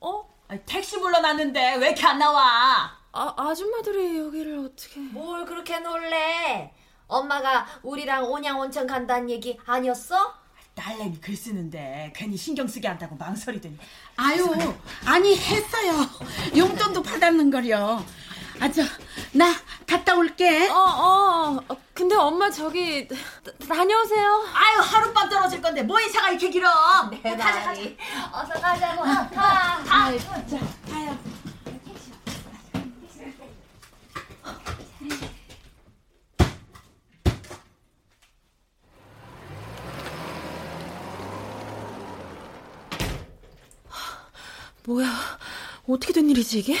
어? 0.00 0.28
아니, 0.48 0.60
택시 0.64 0.98
불러놨는데 0.98 1.76
왜 1.76 1.86
이렇게 1.88 2.06
안 2.06 2.18
나와? 2.18 2.98
아, 3.12 3.34
아줌마들이 3.36 4.18
여기를 4.18 4.58
어떻게 4.58 5.00
뭘 5.00 5.44
그렇게 5.44 5.78
놀래? 5.80 6.72
엄마가 7.06 7.66
우리랑 7.82 8.24
온양 8.30 8.58
온천 8.58 8.86
간다는 8.86 9.28
얘기 9.30 9.58
아니었어? 9.66 10.39
딸내미 10.80 11.18
글 11.20 11.36
쓰는데 11.36 12.10
괜히 12.16 12.36
신경 12.38 12.66
쓰게 12.66 12.88
한다고 12.88 13.14
망설이더니 13.16 13.76
아유, 14.16 14.46
아니 15.04 15.36
했어요. 15.36 16.08
용돈도 16.56 17.02
받았는 17.02 17.50
거려. 17.50 18.02
아, 18.60 18.70
저, 18.70 18.82
나 19.32 19.54
갔다 19.86 20.14
올게. 20.14 20.68
어, 20.68 20.74
어. 20.74 21.60
어, 21.68 21.76
근데 21.94 22.14
엄마 22.14 22.50
저기 22.50 23.06
다- 23.08 23.14
다녀오세요. 23.68 24.44
아유 24.54 24.80
하룻밤 24.80 25.28
떨어질 25.28 25.60
건데 25.62 25.82
뭐 25.82 26.00
이사가 26.00 26.30
이렇게 26.30 26.48
길어? 26.50 26.70
내 27.22 27.34
말이. 27.36 27.96
어서 28.32 28.52
가자고. 28.60 29.02
가. 29.02 29.30
가. 29.30 29.80
뭐야? 44.90 45.06
어떻게 45.88 46.12
된 46.12 46.28
일이지 46.28 46.58
이게? 46.58 46.76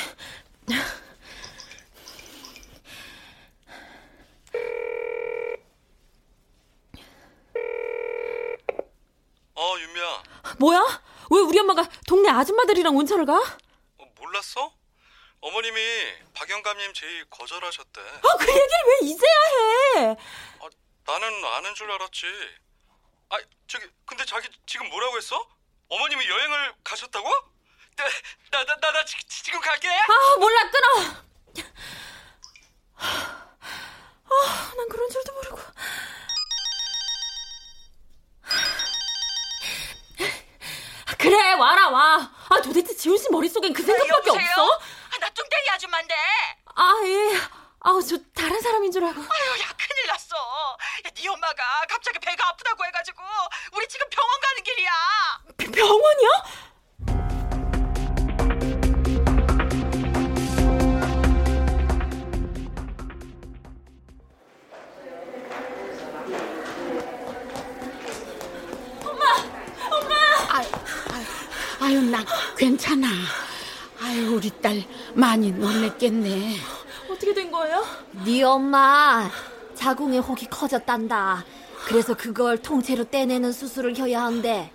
어, 9.54 9.78
윤미야. 9.78 10.22
뭐야? 10.58 10.80
왜 11.30 11.40
우리 11.40 11.60
엄마가 11.60 11.88
동네 12.08 12.28
아줌마들이랑 12.30 12.96
온천을 12.96 13.26
가? 13.26 13.38
어, 13.98 14.12
몰랐어? 14.18 14.74
어머님이 15.40 15.80
박 16.34 16.50
영감님 16.50 16.92
제의 16.92 17.24
거절하셨대. 17.30 18.00
아, 18.00 18.36
그 18.38 18.48
얘기를 18.48 18.68
왜 18.88 19.06
이제야 19.06 19.30
해? 19.98 20.16
나는 21.06 21.44
아는 21.44 21.74
줄 21.76 21.88
알았지. 21.92 22.26
아, 23.28 23.36
저기 23.68 23.86
근데 24.04 24.24
자기 24.24 24.48
지금 24.66 24.88
뭐라고 24.88 25.16
했어? 25.16 25.48
어머님이 25.88 26.28
여행을 26.28 26.74
가셨다고? 26.82 27.59
나 28.50 28.64
나 28.64 28.76
나나 28.76 29.04
지금 29.04 29.60
갈게. 29.60 29.88
아, 29.88 30.36
몰라 30.38 30.70
끊어. 30.70 31.66
아, 34.32 34.72
난 34.76 34.88
그런 34.88 35.08
줄도 35.10 35.32
모르고. 35.32 35.58
그래, 41.18 41.52
와라 41.52 41.88
와. 41.90 42.30
아, 42.48 42.60
도대체 42.62 42.94
지훈 42.96 43.18
씨 43.18 43.28
머릿속엔 43.30 43.72
그 43.72 43.82
생각밖에 43.82 44.30
여보세요? 44.30 44.50
없어? 44.50 44.80
아, 45.14 45.18
나 45.18 45.28
뚱땡이 45.30 45.70
아줌마인데. 45.70 46.14
아, 46.76 46.94
예. 47.04 47.36
아, 47.82 47.98
저 48.08 48.16
다른 48.34 48.60
사람인 48.60 48.90
줄 48.90 49.04
알고. 49.04 49.20
아유, 49.20 49.60
야 49.60 49.66
큰일 49.76 50.06
났어. 50.06 50.34
야, 51.06 51.10
네 51.14 51.28
엄마가 51.28 51.86
갑자기 51.88 52.18
배가 52.18 52.48
아프다고 52.48 52.84
해가지고 52.86 53.22
우리 53.72 53.86
지금 53.88 54.06
병원 54.10 54.40
가는 54.40 54.62
길이야. 54.62 54.90
비- 55.58 55.70
병원이요? 55.70 56.30
아유, 71.90 72.00
나 72.02 72.24
괜찮아. 72.56 73.08
아유, 74.00 74.36
우리 74.36 74.48
딸 74.62 74.84
많이 75.12 75.50
놀랬겠네. 75.50 76.54
어떻게 77.10 77.34
된 77.34 77.50
거예요? 77.50 77.84
네 78.24 78.44
엄마 78.44 79.28
자궁의 79.74 80.20
혹이 80.20 80.46
커졌단다. 80.46 81.44
그래서 81.86 82.14
그걸 82.14 82.58
통째로 82.58 83.10
떼내는 83.10 83.50
수술을 83.50 83.96
해야 83.96 84.22
한대. 84.22 84.70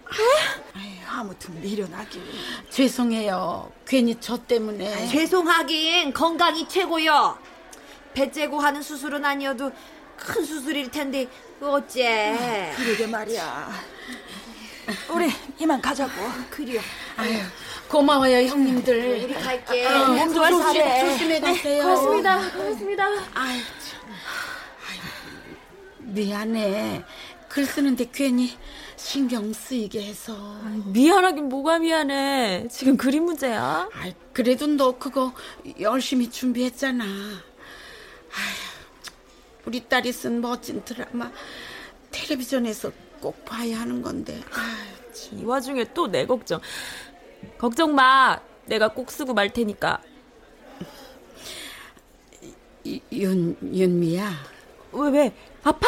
아무튼 1.10 1.62
미련하긴. 1.62 2.22
죄송해요. 2.70 3.72
괜히 3.88 4.18
저 4.20 4.36
때문에. 4.36 5.08
죄송하긴 5.08 6.12
건강이 6.12 6.68
최고요. 6.68 7.38
배 8.14 8.30
째고 8.30 8.60
하는 8.60 8.82
수술은 8.82 9.24
아니어도 9.24 9.72
큰 10.18 10.44
수술일 10.44 10.92
텐데 10.92 11.30
어째? 11.62 12.74
그러게 12.76 13.08
말이야. 13.08 13.72
우리 15.10 15.32
이만 15.60 15.82
가자고. 15.82 16.12
그래요. 16.50 16.82
아유, 17.18 17.40
고마워요, 17.88 18.48
형님들. 18.48 19.24
우리 19.26 19.34
갈게. 19.34 19.86
어, 19.86 20.08
몸 20.08 20.34
좋아 20.34 20.50
조심. 20.50 20.82
조심해 20.84 21.40
가세요. 21.40 21.84
고맙습니다. 21.84 22.52
고맙습니다. 22.52 23.06
아유, 23.34 23.62
미안해. 26.00 27.04
글 27.50 27.66
쓰는데 27.66 28.10
괜히 28.12 28.58
신경 28.96 29.54
쓰이게 29.54 30.04
해서. 30.04 30.58
미안하긴 30.86 31.50
뭐가 31.50 31.80
미안해. 31.80 32.68
지금 32.70 32.98
그림 32.98 33.26
문제야. 33.26 33.90
아이, 33.94 34.14
그래도 34.34 34.68
너 34.68 34.98
그거 34.98 35.34
열심히 35.80 36.30
준비했잖아. 36.30 37.04
아휴, 37.04 38.66
우리 39.66 39.80
딸이 39.88 40.12
쓴 40.12 40.42
멋진 40.42 40.84
드라마 40.84 41.32
텔레비전에서 42.12 42.92
꼭 43.26 43.44
봐야 43.44 43.80
하는 43.82 44.04
건데. 44.04 44.40
참. 45.12 45.40
이 45.40 45.44
와중에 45.44 45.84
또 45.96 46.06
내 46.08 46.28
걱정. 46.28 46.62
걱정 47.58 47.96
마. 47.96 48.40
내가 48.68 48.90
꼭 48.90 49.10
쓰고 49.10 49.34
말 49.34 49.52
테니까. 49.52 50.00
이- 52.84 53.02
윤 53.14 53.58
윤미야. 53.64 54.32
왜 54.92 55.10
왜? 55.10 55.36
아파? 55.64 55.88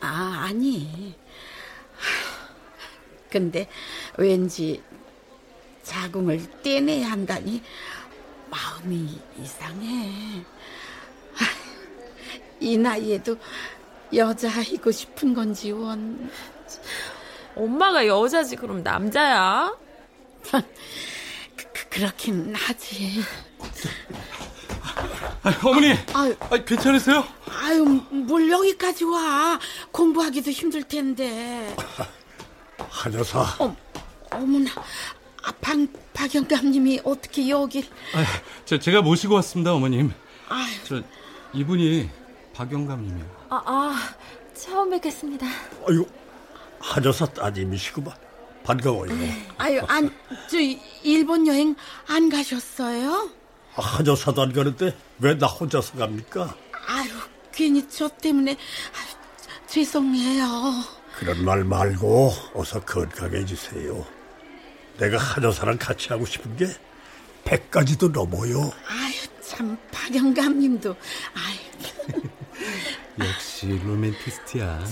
아 0.00 0.44
아니. 0.46 1.14
근데 3.28 3.68
왠지 4.16 4.82
자궁을 5.82 6.62
떼내야 6.62 7.10
한다니 7.10 7.62
마음이 8.48 9.20
이상해. 9.42 10.42
이 12.60 12.78
나이에도 12.78 13.36
여자이고 14.14 14.90
싶은 14.90 15.34
건지 15.34 15.70
원. 15.72 16.30
엄마가 17.54 18.06
여자지 18.06 18.56
그럼 18.56 18.82
남자야? 18.82 19.74
그, 21.56 21.88
그렇긴 21.90 22.54
하지. 22.54 23.20
아, 25.42 25.52
어머니, 25.64 25.92
아유, 26.14 26.34
아, 26.40 26.56
괜찮으세요? 26.56 27.24
아유, 27.48 27.84
뭘 28.10 28.50
여기까지 28.50 29.04
와. 29.04 29.58
공부하기도 29.90 30.50
힘들 30.50 30.82
텐데. 30.82 31.74
한여사, 32.78 33.44
어머나, 34.30 34.70
아, 35.42 35.52
방, 35.60 35.88
박영감님이 36.14 37.00
어떻게 37.04 37.48
여길. 37.48 37.84
아, 38.14 38.24
저, 38.64 38.78
제가 38.78 39.02
모시고 39.02 39.34
왔습니다, 39.36 39.72
어머님. 39.74 40.12
아유, 40.48 40.70
저, 40.84 41.02
이분이 41.52 42.08
박영감님이요. 42.54 43.46
아, 43.50 43.62
아, 43.66 44.14
처음 44.54 44.90
뵙겠습니다. 44.90 45.46
아유, 45.88 46.06
한여사 46.82 47.26
따님이시구만. 47.26 48.14
반가워요. 48.64 49.12
아유, 49.58 49.80
안, 49.88 50.14
저, 50.48 50.56
일본 51.02 51.46
여행 51.46 51.74
안 52.06 52.28
가셨어요? 52.28 53.30
아, 53.74 53.82
한여사도 53.82 54.42
안 54.42 54.52
가는데 54.52 54.96
왜 55.18 55.36
나 55.38 55.46
혼자서 55.46 55.96
갑니까? 55.96 56.54
아유, 56.86 57.08
괜히 57.52 57.88
저 57.88 58.08
때문에, 58.08 58.52
아유, 58.52 59.06
죄송해요. 59.66 60.46
그런 61.18 61.44
말 61.44 61.64
말고 61.64 62.32
어서 62.54 62.80
건강해지세요. 62.80 64.04
내가 64.98 65.18
한여사랑 65.18 65.78
같이 65.78 66.08
하고 66.10 66.24
싶은 66.26 66.56
게 66.56 66.66
100가지도 67.44 68.12
넘어요. 68.12 68.70
아유, 68.86 69.14
참, 69.40 69.76
박영감님도, 69.90 70.94
아유. 71.34 72.22
역시 73.18 73.66
로맨티스트야. 73.84 74.84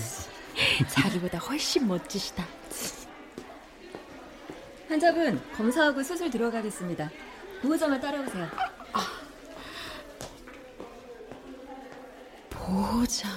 자기보다 0.89 1.39
훨씬 1.39 1.87
멋지시다. 1.87 2.45
환자분 4.89 5.41
검사하고 5.57 6.03
수술 6.03 6.31
들어가겠습니다. 6.31 7.11
보호자만 7.63 8.01
따라오세요. 8.01 8.49
보호자. 12.71 13.29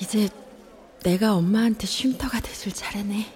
이제 0.00 0.28
내가 1.04 1.34
엄마한테 1.34 1.86
쉼터가 1.86 2.40
돼줄 2.40 2.72
차례네. 2.72 3.32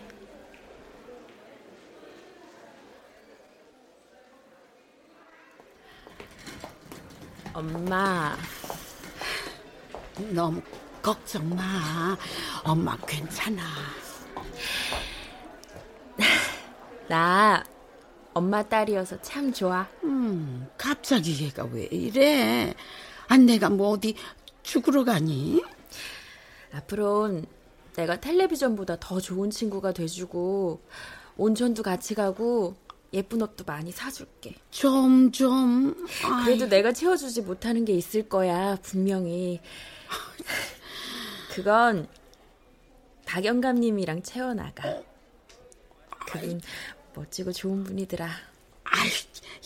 엄마, 7.54 8.36
너무 10.30 10.60
걱정 11.02 11.48
마. 11.50 12.16
엄마 12.64 12.96
괜찮아. 13.06 13.62
나 17.08 17.64
엄마 18.34 18.62
딸이어서 18.62 19.20
참 19.22 19.52
좋아. 19.52 19.86
음, 20.04 20.68
갑자기 20.76 21.44
얘가 21.44 21.64
왜 21.64 21.84
이래? 21.84 22.74
안 23.28 23.46
내가 23.46 23.70
뭐 23.70 23.90
어디 23.90 24.14
죽으러 24.62 25.04
가니? 25.04 25.62
앞으론 26.72 27.46
내가 27.94 28.20
텔레비전보다 28.20 28.96
더 29.00 29.20
좋은 29.20 29.50
친구가 29.50 29.92
돼주고 29.92 30.80
온천도 31.36 31.82
같이 31.82 32.14
가고 32.14 32.76
예쁜 33.12 33.40
옷도 33.40 33.64
많이 33.64 33.92
사줄게. 33.92 34.54
점점. 34.70 35.94
그래도 36.44 36.68
내가 36.68 36.92
채워주지 36.92 37.42
못하는 37.42 37.84
게 37.84 37.94
있을 37.94 38.28
거야, 38.28 38.76
분명히. 38.82 39.60
그건 41.54 42.08
박영감님이랑 43.26 44.22
채워나가. 44.22 45.02
그분 46.26 46.60
멋지고 47.14 47.52
좋은 47.52 47.84
분이더라. 47.84 48.28
아이, 48.84 49.10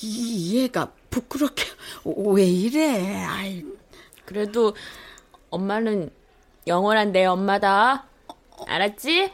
이 0.02 0.56
얘가 0.58 0.92
부끄럽게 1.10 1.64
왜 2.04 2.44
이래? 2.44 3.24
아이, 3.24 3.64
그래도 4.24 4.74
엄마는 5.50 6.10
영원한 6.66 7.12
내 7.12 7.24
엄마다. 7.26 8.06
알았지? 8.66 9.32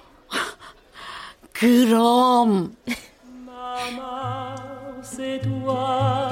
그럼. 1.52 2.76
C'est 5.02 5.40
toi, 5.40 6.28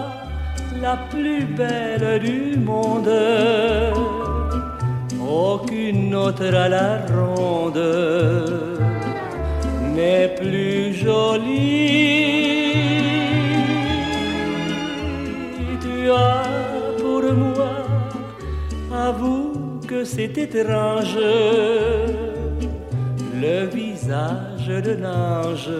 la 0.82 0.96
plus 1.08 1.44
belle 1.56 2.18
du 2.18 2.56
monde. 2.58 4.23
Aucune 5.26 6.14
autre 6.14 6.54
à 6.54 6.68
la 6.68 7.06
ronde 7.06 7.80
n'est 9.94 10.28
plus 10.36 10.92
jolie. 10.92 12.74
Tu 15.80 16.10
as 16.10 16.42
pour 16.98 17.22
moi, 17.32 17.76
avoue 18.92 19.80
que 19.88 20.04
c'est 20.04 20.36
étrange, 20.36 21.18
le 23.40 23.66
visage 23.66 24.66
de 24.66 24.92
l'ange 25.02 25.70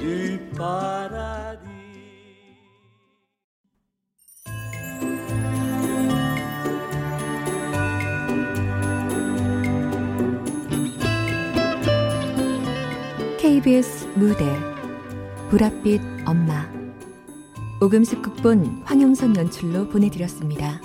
du 0.00 0.40
paradis. 0.56 0.97
KBS 13.58 14.06
무대 14.14 14.44
불합빛 15.50 16.00
엄마 16.26 16.70
오금숙 17.80 18.22
극본 18.22 18.82
황영선 18.84 19.34
연출로 19.34 19.88
보내드렸습니다. 19.88 20.80